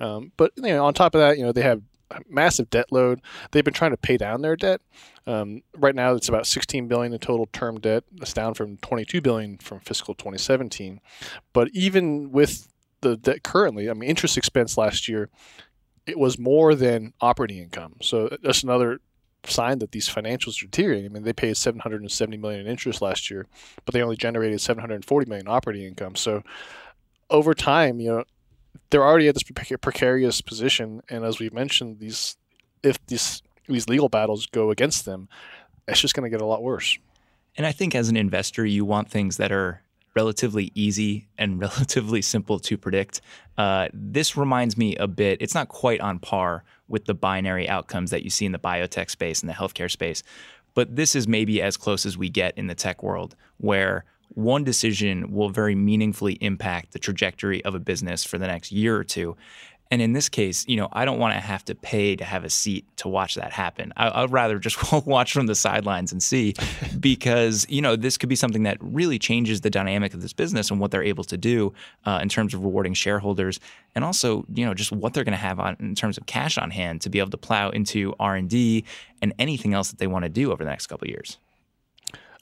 Um, 0.00 0.32
but 0.36 0.52
you 0.56 0.64
know, 0.64 0.84
on 0.84 0.94
top 0.94 1.14
of 1.14 1.20
that, 1.20 1.38
you 1.38 1.44
know, 1.44 1.52
they 1.52 1.62
have 1.62 1.82
massive 2.28 2.70
debt 2.70 2.86
load. 2.90 3.20
They've 3.50 3.64
been 3.64 3.74
trying 3.74 3.90
to 3.92 3.96
pay 3.96 4.16
down 4.16 4.42
their 4.42 4.56
debt. 4.56 4.80
Um, 5.26 5.62
right 5.76 5.94
now, 5.94 6.14
it's 6.14 6.28
about 6.28 6.46
16 6.46 6.88
billion 6.88 7.12
in 7.12 7.18
total 7.18 7.46
term 7.52 7.80
debt. 7.80 8.04
That's 8.12 8.32
down 8.32 8.54
from 8.54 8.78
22 8.78 9.20
billion 9.20 9.58
from 9.58 9.80
fiscal 9.80 10.14
2017. 10.14 11.00
But 11.52 11.68
even 11.72 12.32
with 12.32 12.68
the 13.00 13.16
debt 13.16 13.42
currently, 13.42 13.90
I 13.90 13.94
mean, 13.94 14.08
interest 14.08 14.36
expense 14.36 14.78
last 14.78 15.08
year, 15.08 15.28
it 16.06 16.18
was 16.18 16.38
more 16.38 16.74
than 16.74 17.12
operating 17.20 17.58
income. 17.58 17.96
So 18.00 18.36
that's 18.42 18.62
another 18.62 19.00
sign 19.46 19.78
that 19.78 19.92
these 19.92 20.08
financials 20.08 20.62
are 20.62 20.66
deteriorating. 20.66 21.10
I 21.10 21.12
mean, 21.12 21.22
they 21.22 21.32
paid 21.32 21.56
770 21.56 22.36
million 22.38 22.62
in 22.62 22.66
interest 22.66 23.02
last 23.02 23.30
year, 23.30 23.46
but 23.84 23.92
they 23.92 24.02
only 24.02 24.16
generated 24.16 24.60
740 24.60 25.28
million 25.28 25.48
operating 25.48 25.84
income. 25.86 26.16
So 26.16 26.42
over 27.30 27.54
time, 27.54 28.00
you 28.00 28.08
know, 28.08 28.24
they're 28.90 29.04
already 29.04 29.28
at 29.28 29.34
this 29.34 29.44
precarious 29.80 30.40
position, 30.40 31.02
and 31.08 31.24
as 31.24 31.38
we've 31.38 31.52
mentioned, 31.52 31.98
these 32.00 32.36
if 32.82 33.04
these 33.06 33.42
these 33.66 33.88
legal 33.88 34.08
battles 34.08 34.46
go 34.46 34.70
against 34.70 35.04
them, 35.04 35.28
it's 35.86 36.00
just 36.00 36.14
going 36.14 36.24
to 36.24 36.30
get 36.30 36.40
a 36.40 36.46
lot 36.46 36.62
worse. 36.62 36.98
And 37.56 37.66
I 37.66 37.72
think 37.72 37.94
as 37.94 38.08
an 38.08 38.16
investor, 38.16 38.64
you 38.64 38.84
want 38.84 39.10
things 39.10 39.36
that 39.36 39.52
are 39.52 39.82
relatively 40.14 40.72
easy 40.74 41.28
and 41.36 41.60
relatively 41.66 42.22
simple 42.22 42.58
to 42.60 42.78
predict. 42.78 43.20
Uh, 43.56 43.88
this 43.92 44.36
reminds 44.36 44.76
me 44.76 44.96
a 44.96 45.06
bit, 45.06 45.40
it's 45.40 45.54
not 45.54 45.68
quite 45.68 46.00
on 46.00 46.18
par 46.18 46.64
with 46.88 47.04
the 47.04 47.14
binary 47.14 47.68
outcomes 47.68 48.10
that 48.10 48.22
you 48.22 48.30
see 48.30 48.46
in 48.46 48.52
the 48.52 48.58
biotech 48.58 49.10
space 49.10 49.42
and 49.42 49.48
the 49.48 49.54
healthcare 49.54 49.90
space, 49.90 50.22
but 50.74 50.96
this 50.96 51.14
is 51.14 51.28
maybe 51.28 51.60
as 51.60 51.76
close 51.76 52.06
as 52.06 52.16
we 52.16 52.30
get 52.30 52.56
in 52.56 52.68
the 52.68 52.74
tech 52.74 53.02
world, 53.02 53.36
where 53.58 54.04
one 54.34 54.64
decision 54.64 55.32
will 55.32 55.48
very 55.48 55.74
meaningfully 55.74 56.34
impact 56.34 56.92
the 56.92 56.98
trajectory 56.98 57.64
of 57.64 57.74
a 57.74 57.80
business 57.80 58.24
for 58.24 58.38
the 58.38 58.46
next 58.46 58.72
year 58.72 58.96
or 58.96 59.04
two. 59.04 59.36
And 59.90 60.02
in 60.02 60.12
this 60.12 60.28
case, 60.28 60.66
you 60.68 60.76
know, 60.76 60.88
I 60.92 61.04
don't 61.04 61.18
want 61.18 61.34
to 61.34 61.40
have 61.40 61.64
to 61.66 61.74
pay 61.74 62.14
to 62.16 62.24
have 62.24 62.44
a 62.44 62.50
seat 62.50 62.84
to 62.98 63.08
watch 63.08 63.36
that 63.36 63.52
happen. 63.52 63.92
I, 63.96 64.20
would 64.20 64.32
rather 64.32 64.58
just 64.58 64.92
watch 65.06 65.32
from 65.32 65.46
the 65.46 65.54
sidelines 65.54 66.12
and 66.12 66.22
see, 66.22 66.54
because 67.00 67.66
you 67.70 67.80
know 67.80 67.96
this 67.96 68.18
could 68.18 68.28
be 68.28 68.36
something 68.36 68.64
that 68.64 68.76
really 68.80 69.18
changes 69.18 69.62
the 69.62 69.70
dynamic 69.70 70.12
of 70.12 70.20
this 70.20 70.32
business 70.32 70.70
and 70.70 70.78
what 70.78 70.90
they're 70.90 71.02
able 71.02 71.24
to 71.24 71.38
do 71.38 71.72
uh, 72.04 72.18
in 72.22 72.28
terms 72.28 72.52
of 72.52 72.62
rewarding 72.62 72.92
shareholders, 72.94 73.60
and 73.94 74.04
also 74.04 74.44
you 74.52 74.66
know 74.66 74.74
just 74.74 74.92
what 74.92 75.14
they're 75.14 75.24
going 75.24 75.32
to 75.32 75.38
have 75.38 75.58
on 75.58 75.76
in 75.80 75.94
terms 75.94 76.18
of 76.18 76.26
cash 76.26 76.58
on 76.58 76.70
hand 76.70 77.00
to 77.00 77.08
be 77.08 77.18
able 77.18 77.30
to 77.30 77.38
plow 77.38 77.70
into 77.70 78.14
R 78.20 78.36
and 78.36 78.50
D 78.50 78.84
and 79.22 79.32
anything 79.38 79.72
else 79.72 79.90
that 79.90 79.98
they 79.98 80.06
want 80.06 80.24
to 80.24 80.28
do 80.28 80.52
over 80.52 80.62
the 80.62 80.70
next 80.70 80.88
couple 80.88 81.06
of 81.06 81.10
years. 81.10 81.38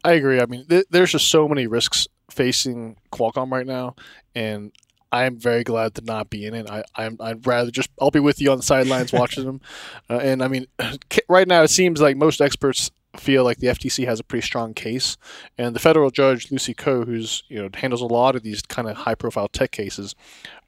I 0.07 0.13
agree. 0.13 0.41
I 0.41 0.47
mean, 0.47 0.65
th- 0.67 0.87
there's 0.89 1.11
just 1.11 1.29
so 1.29 1.49
many 1.49 1.67
risks 1.67 2.07
facing 2.31 2.97
Qualcomm 3.11 3.51
right 3.51 3.67
now, 3.67 3.97
and 4.37 4.71
I'm 5.11 5.37
very 5.37 5.65
glad 5.65 5.97
to 5.97 6.03
not 6.03 6.31
be 6.31 6.47
in 6.47 6.55
it. 6.55 6.71
I, 6.71 6.85
I'm, 6.95 7.17
I'd 7.19 7.45
rather 7.45 7.73
just 7.73 7.91
I'll 8.01 8.13
be 8.13 8.21
with 8.21 8.41
you 8.41 8.53
on 8.53 8.57
the 8.57 8.63
sidelines 8.63 9.13
watching 9.13 9.45
them. 9.45 9.61
Uh, 10.09 10.19
and 10.19 10.45
I 10.45 10.47
mean, 10.47 10.67
right 11.29 11.49
now 11.49 11.65
it 11.65 11.71
seems 11.71 12.01
like 12.01 12.17
most 12.17 12.41
experts 12.41 12.93
feel 13.17 13.43
like 13.43 13.59
the 13.59 13.67
FTC 13.67 14.07
has 14.07 14.21
a 14.21 14.25
pretty 14.25 14.47
strong 14.47 14.73
case, 14.75 15.17
and 15.59 15.75
the 15.75 15.81
federal 15.81 16.11
judge 16.11 16.53
Lucy 16.53 16.73
Koh, 16.75 17.05
who's 17.05 17.43
you 17.49 17.61
know 17.61 17.69
handles 17.75 18.03
a 18.03 18.07
lot 18.07 18.37
of 18.37 18.45
these 18.45 18.63
kind 18.63 18.89
of 18.89 18.99
high-profile 18.99 19.49
tech 19.49 19.73
cases, 19.73 20.15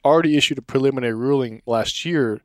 already 0.04 0.36
issued 0.36 0.58
a 0.58 0.62
preliminary 0.62 1.14
ruling 1.14 1.62
last 1.66 2.04
year, 2.04 2.40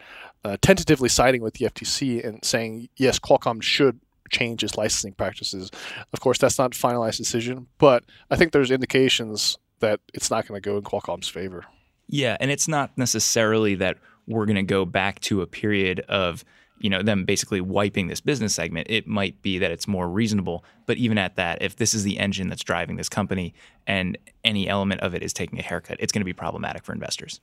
uh, 0.45 0.57
tentatively 0.61 1.09
siding 1.09 1.41
with 1.41 1.55
the 1.55 1.65
FTC 1.65 2.23
and 2.23 2.45
saying 2.45 2.89
yes, 2.95 3.17
Qualcomm 3.17 3.63
should 3.63 3.99
change 4.33 4.63
its 4.63 4.77
licensing 4.77 5.13
practices. 5.13 5.71
Of 6.11 6.19
course, 6.19 6.37
that's 6.37 6.57
not 6.57 6.75
a 6.75 6.77
finalized 6.77 7.17
decision, 7.17 7.67
but 7.77 8.03
I 8.29 8.35
think 8.35 8.51
there's 8.51 8.71
indications 8.71 9.57
that 9.79 9.99
it's 10.13 10.31
not 10.31 10.47
going 10.47 10.61
to 10.61 10.67
go 10.67 10.77
in 10.77 10.83
Qualcomm's 10.83 11.27
favor. 11.27 11.65
Yeah, 12.07 12.37
and 12.39 12.51
it's 12.51 12.67
not 12.67 12.97
necessarily 12.97 13.75
that 13.75 13.97
we're 14.27 14.45
going 14.45 14.55
to 14.55 14.63
go 14.63 14.85
back 14.85 15.19
to 15.21 15.41
a 15.41 15.47
period 15.47 15.99
of 16.01 16.43
you 16.79 16.89
know 16.89 17.01
them 17.01 17.23
basically 17.23 17.61
wiping 17.61 18.07
this 18.07 18.19
business 18.19 18.53
segment 18.53 18.87
it 18.89 19.07
might 19.07 19.41
be 19.41 19.57
that 19.57 19.71
it's 19.71 19.87
more 19.87 20.09
reasonable 20.09 20.65
but 20.85 20.97
even 20.97 21.17
at 21.17 21.35
that 21.35 21.61
if 21.61 21.77
this 21.77 21.93
is 21.93 22.03
the 22.03 22.19
engine 22.19 22.49
that's 22.49 22.63
driving 22.63 22.97
this 22.97 23.09
company 23.09 23.53
and 23.87 24.17
any 24.43 24.67
element 24.67 24.99
of 25.01 25.15
it 25.15 25.23
is 25.23 25.33
taking 25.33 25.59
a 25.59 25.61
haircut 25.61 25.97
it's 25.99 26.11
going 26.11 26.21
to 26.21 26.25
be 26.25 26.33
problematic 26.33 26.83
for 26.83 26.91
investors 26.91 27.39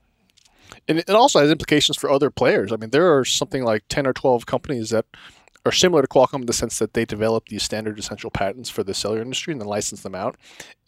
and 0.89 0.99
it 0.99 1.11
also 1.11 1.41
has 1.41 1.51
implications 1.51 1.97
for 1.97 2.11
other 2.11 2.29
players 2.29 2.71
i 2.73 2.77
mean 2.77 2.91
there 2.91 3.17
are 3.17 3.25
something 3.25 3.65
like 3.65 3.83
10 3.89 4.07
or 4.07 4.13
12 4.13 4.47
companies 4.47 4.91
that 4.91 5.07
are 5.71 5.73
similar 5.73 6.03
to 6.03 6.09
Qualcomm 6.09 6.41
in 6.41 6.47
the 6.47 6.53
sense 6.53 6.81
that 6.81 6.95
they 6.95 7.05
develop 7.05 7.49
these 7.49 7.63
standard 7.63 7.97
essential 7.97 8.31
patents 8.31 8.69
for 8.69 8.83
the 8.83 8.93
cellular 8.93 9.23
industry 9.23 9.53
and 9.53 9.61
then 9.61 9.69
license 9.69 10.03
them 10.03 10.17
out. 10.17 10.37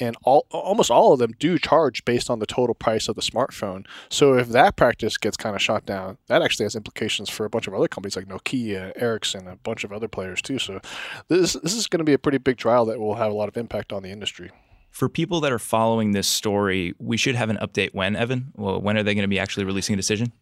And 0.00 0.16
all 0.24 0.46
almost 0.50 0.90
all 0.90 1.12
of 1.12 1.20
them 1.20 1.32
do 1.38 1.56
charge 1.56 2.04
based 2.04 2.28
on 2.28 2.40
the 2.40 2.46
total 2.46 2.74
price 2.74 3.08
of 3.08 3.14
the 3.14 3.22
smartphone. 3.22 3.86
So 4.08 4.34
if 4.34 4.48
that 4.48 4.76
practice 4.76 5.16
gets 5.16 5.36
kind 5.36 5.54
of 5.54 5.62
shot 5.62 5.86
down, 5.86 6.18
that 6.26 6.42
actually 6.42 6.64
has 6.64 6.74
implications 6.74 7.30
for 7.30 7.46
a 7.46 7.50
bunch 7.50 7.68
of 7.68 7.74
other 7.74 7.86
companies 7.86 8.16
like 8.16 8.26
Nokia, 8.26 8.92
Ericsson, 8.96 9.46
a 9.46 9.56
bunch 9.56 9.84
of 9.84 9.92
other 9.92 10.08
players 10.08 10.42
too. 10.42 10.58
So 10.58 10.80
this 11.28 11.52
this 11.52 11.74
is 11.74 11.86
going 11.86 11.98
to 11.98 12.04
be 12.04 12.14
a 12.14 12.18
pretty 12.18 12.38
big 12.38 12.56
trial 12.56 12.84
that 12.86 12.98
will 12.98 13.14
have 13.14 13.30
a 13.30 13.34
lot 13.34 13.48
of 13.48 13.56
impact 13.56 13.92
on 13.92 14.02
the 14.02 14.10
industry. 14.10 14.50
For 14.90 15.08
people 15.08 15.40
that 15.42 15.52
are 15.52 15.60
following 15.60 16.10
this 16.10 16.26
story, 16.26 16.94
we 16.98 17.16
should 17.16 17.36
have 17.36 17.50
an 17.50 17.56
update 17.58 17.94
when, 17.94 18.16
Evan? 18.16 18.52
Well, 18.56 18.80
when 18.80 18.98
are 18.98 19.04
they 19.04 19.14
going 19.14 19.22
to 19.22 19.28
be 19.28 19.38
actually 19.38 19.64
releasing 19.64 19.94
a 19.94 19.96
decision? 19.96 20.32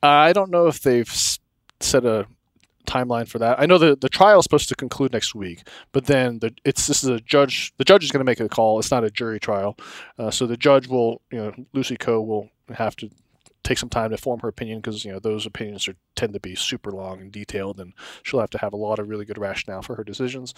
I 0.00 0.32
don't 0.32 0.50
know 0.50 0.68
if 0.68 0.80
they've 0.80 1.12
set 1.80 2.06
a 2.06 2.26
timeline 2.88 3.28
for 3.28 3.38
that. 3.38 3.60
I 3.60 3.66
know 3.66 3.78
the 3.78 3.96
the 3.96 4.08
trial 4.08 4.38
is 4.38 4.44
supposed 4.44 4.68
to 4.70 4.74
conclude 4.74 5.12
next 5.12 5.34
week, 5.34 5.66
but 5.92 6.06
then 6.06 6.38
the 6.40 6.54
it's 6.64 6.86
this 6.86 7.02
is 7.02 7.08
a 7.08 7.20
judge. 7.20 7.72
The 7.76 7.84
judge 7.84 8.04
is 8.04 8.10
going 8.10 8.24
to 8.24 8.30
make 8.30 8.40
a 8.40 8.48
call. 8.48 8.78
It's 8.78 8.90
not 8.90 9.04
a 9.04 9.10
jury 9.10 9.38
trial, 9.38 9.76
uh, 10.18 10.30
so 10.30 10.46
the 10.46 10.56
judge 10.56 10.88
will 10.88 11.22
you 11.30 11.38
know 11.38 11.52
Lucy 11.72 11.96
Koh 11.96 12.20
will 12.20 12.48
have 12.70 12.96
to 12.96 13.10
take 13.64 13.78
some 13.78 13.88
time 13.88 14.10
to 14.10 14.16
form 14.16 14.40
her 14.40 14.48
opinion 14.48 14.80
because 14.80 15.04
you 15.04 15.12
know 15.12 15.18
those 15.18 15.44
opinions 15.44 15.86
are 15.88 15.94
tend 16.16 16.32
to 16.32 16.40
be 16.40 16.54
super 16.54 16.90
long 16.90 17.20
and 17.20 17.30
detailed, 17.30 17.78
and 17.78 17.92
she'll 18.22 18.40
have 18.40 18.50
to 18.50 18.58
have 18.58 18.72
a 18.72 18.76
lot 18.76 18.98
of 18.98 19.08
really 19.08 19.24
good 19.24 19.38
rationale 19.38 19.82
for 19.82 19.94
her 19.96 20.04
decisions. 20.04 20.54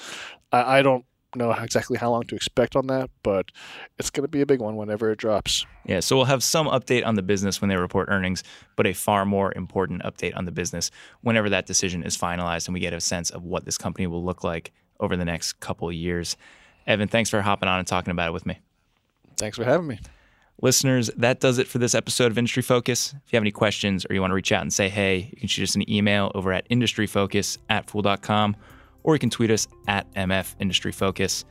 I, 0.53 0.79
I 0.79 0.83
don't 0.83 1.05
know 1.37 1.51
exactly 1.53 1.99
how 1.99 2.11
long 2.11 2.25
to 2.25 2.35
expect 2.35 2.77
on 2.77 2.87
that, 2.89 3.11
but 3.23 3.51
it's 3.99 4.11
going 4.11 4.23
to 4.23 4.29
be 4.29 4.41
a 4.41 4.47
big 4.47 4.61
one 4.61 4.77
whenever 4.77 5.11
it 5.11 5.19
drops. 5.19 5.67
Yeah, 5.85 6.01
so 6.01 6.17
we'll 6.17 6.27
have 6.27 6.43
some 6.43 6.67
update 6.67 7.07
on 7.07 7.15
the 7.15 7.23
business 7.23 7.61
when 7.61 7.69
they 7.69 7.77
report 7.77 8.09
earnings, 8.11 8.43
but 8.77 8.87
a 8.87 8.93
far 8.93 9.25
more 9.25 9.53
important 9.55 10.03
update 10.03 10.37
on 10.37 10.45
the 10.45 10.53
business 10.53 10.91
whenever 11.23 11.49
that 11.51 11.67
decision 11.67 12.03
is 12.03 12.17
finalized 12.17 12.67
and 12.67 12.75
we 12.75 12.81
get 12.81 12.93
a 12.93 13.01
sense 13.01 13.31
of 13.31 13.45
what 13.45 13.65
this 13.65 13.79
company 13.79 14.07
will 14.07 14.25
look 14.25 14.45
like 14.45 14.73
over 14.99 15.17
the 15.17 15.25
next 15.25 15.55
couple 15.61 15.89
of 15.89 15.95
years. 15.95 16.37
Evan, 16.87 17.09
thanks 17.09 17.31
for 17.31 17.41
hopping 17.41 17.69
on 17.69 17.79
and 17.79 17.89
talking 17.89 18.11
about 18.11 18.29
it 18.29 18.33
with 18.33 18.47
me. 18.47 18.59
Thanks 19.37 19.57
for 19.57 19.65
having 19.65 19.87
me. 19.87 19.99
Listeners, 20.63 21.11
that 21.17 21.41
does 21.41 21.59
it 21.59 21.67
for 21.67 21.79
this 21.79 21.95
episode 21.95 22.31
of 22.31 22.37
Industry 22.37 22.63
Focus. 22.63 23.15
If 23.25 23.33
you 23.33 23.37
have 23.37 23.43
any 23.43 23.51
questions 23.51 24.05
or 24.05 24.15
you 24.15 24.21
want 24.21 24.31
to 24.31 24.35
reach 24.35 24.53
out 24.53 24.61
and 24.61 24.73
say 24.73 24.91
hey, 24.91 25.31
you 25.33 25.39
can 25.39 25.49
shoot 25.49 25.63
us 25.63 25.75
an 25.75 25.91
email 25.91 26.31
over 26.35 26.53
at 26.53 26.69
industryfocus 26.69 27.57
at 27.71 27.89
fool.com 27.89 28.57
or 29.03 29.15
you 29.15 29.19
can 29.19 29.31
tweet 29.31 29.51
us 29.51 29.69
at 29.89 30.13
MF 30.15 30.55
Industry 30.61 30.93
Focus. 30.93 31.45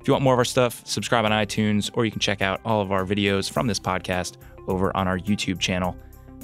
If 0.00 0.08
you 0.08 0.14
want 0.14 0.24
more 0.24 0.32
of 0.32 0.38
our 0.38 0.44
stuff, 0.44 0.82
subscribe 0.86 1.24
on 1.24 1.30
iTunes, 1.30 1.90
or 1.94 2.04
you 2.04 2.10
can 2.10 2.20
check 2.20 2.40
out 2.40 2.60
all 2.64 2.80
of 2.80 2.90
our 2.90 3.04
videos 3.04 3.50
from 3.50 3.66
this 3.66 3.78
podcast 3.78 4.36
over 4.66 4.96
on 4.96 5.06
our 5.06 5.18
YouTube 5.18 5.58
channel. 5.58 5.96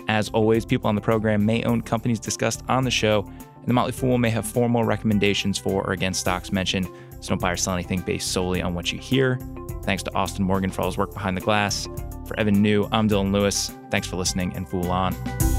As 0.08 0.28
always, 0.30 0.64
people 0.64 0.88
on 0.88 0.94
the 0.94 1.00
program 1.00 1.44
may 1.44 1.62
own 1.64 1.80
companies 1.80 2.20
discussed 2.20 2.62
on 2.68 2.84
the 2.84 2.90
show, 2.90 3.22
and 3.22 3.66
the 3.66 3.72
Motley 3.72 3.92
Fool 3.92 4.18
may 4.18 4.30
have 4.30 4.46
formal 4.46 4.84
recommendations 4.84 5.58
for 5.58 5.82
or 5.84 5.92
against 5.92 6.20
stocks 6.20 6.52
mentioned, 6.52 6.86
so 7.20 7.30
don't 7.30 7.40
buy 7.40 7.50
or 7.50 7.56
sell 7.56 7.74
anything 7.74 8.00
based 8.00 8.30
solely 8.30 8.62
on 8.62 8.74
what 8.74 8.92
you 8.92 8.98
hear. 8.98 9.38
Thanks 9.82 10.02
to 10.04 10.14
Austin 10.14 10.44
Morgan 10.44 10.70
for 10.70 10.82
all 10.82 10.88
his 10.88 10.98
work 10.98 11.12
behind 11.12 11.36
the 11.36 11.40
glass. 11.40 11.88
For 12.26 12.38
Evan 12.38 12.60
Niu, 12.60 12.88
I'm 12.92 13.08
Dylan 13.08 13.32
Lewis. 13.32 13.70
Thanks 13.90 14.06
for 14.06 14.16
listening 14.16 14.54
and 14.54 14.68
Fool 14.68 14.90
On. 14.90 15.55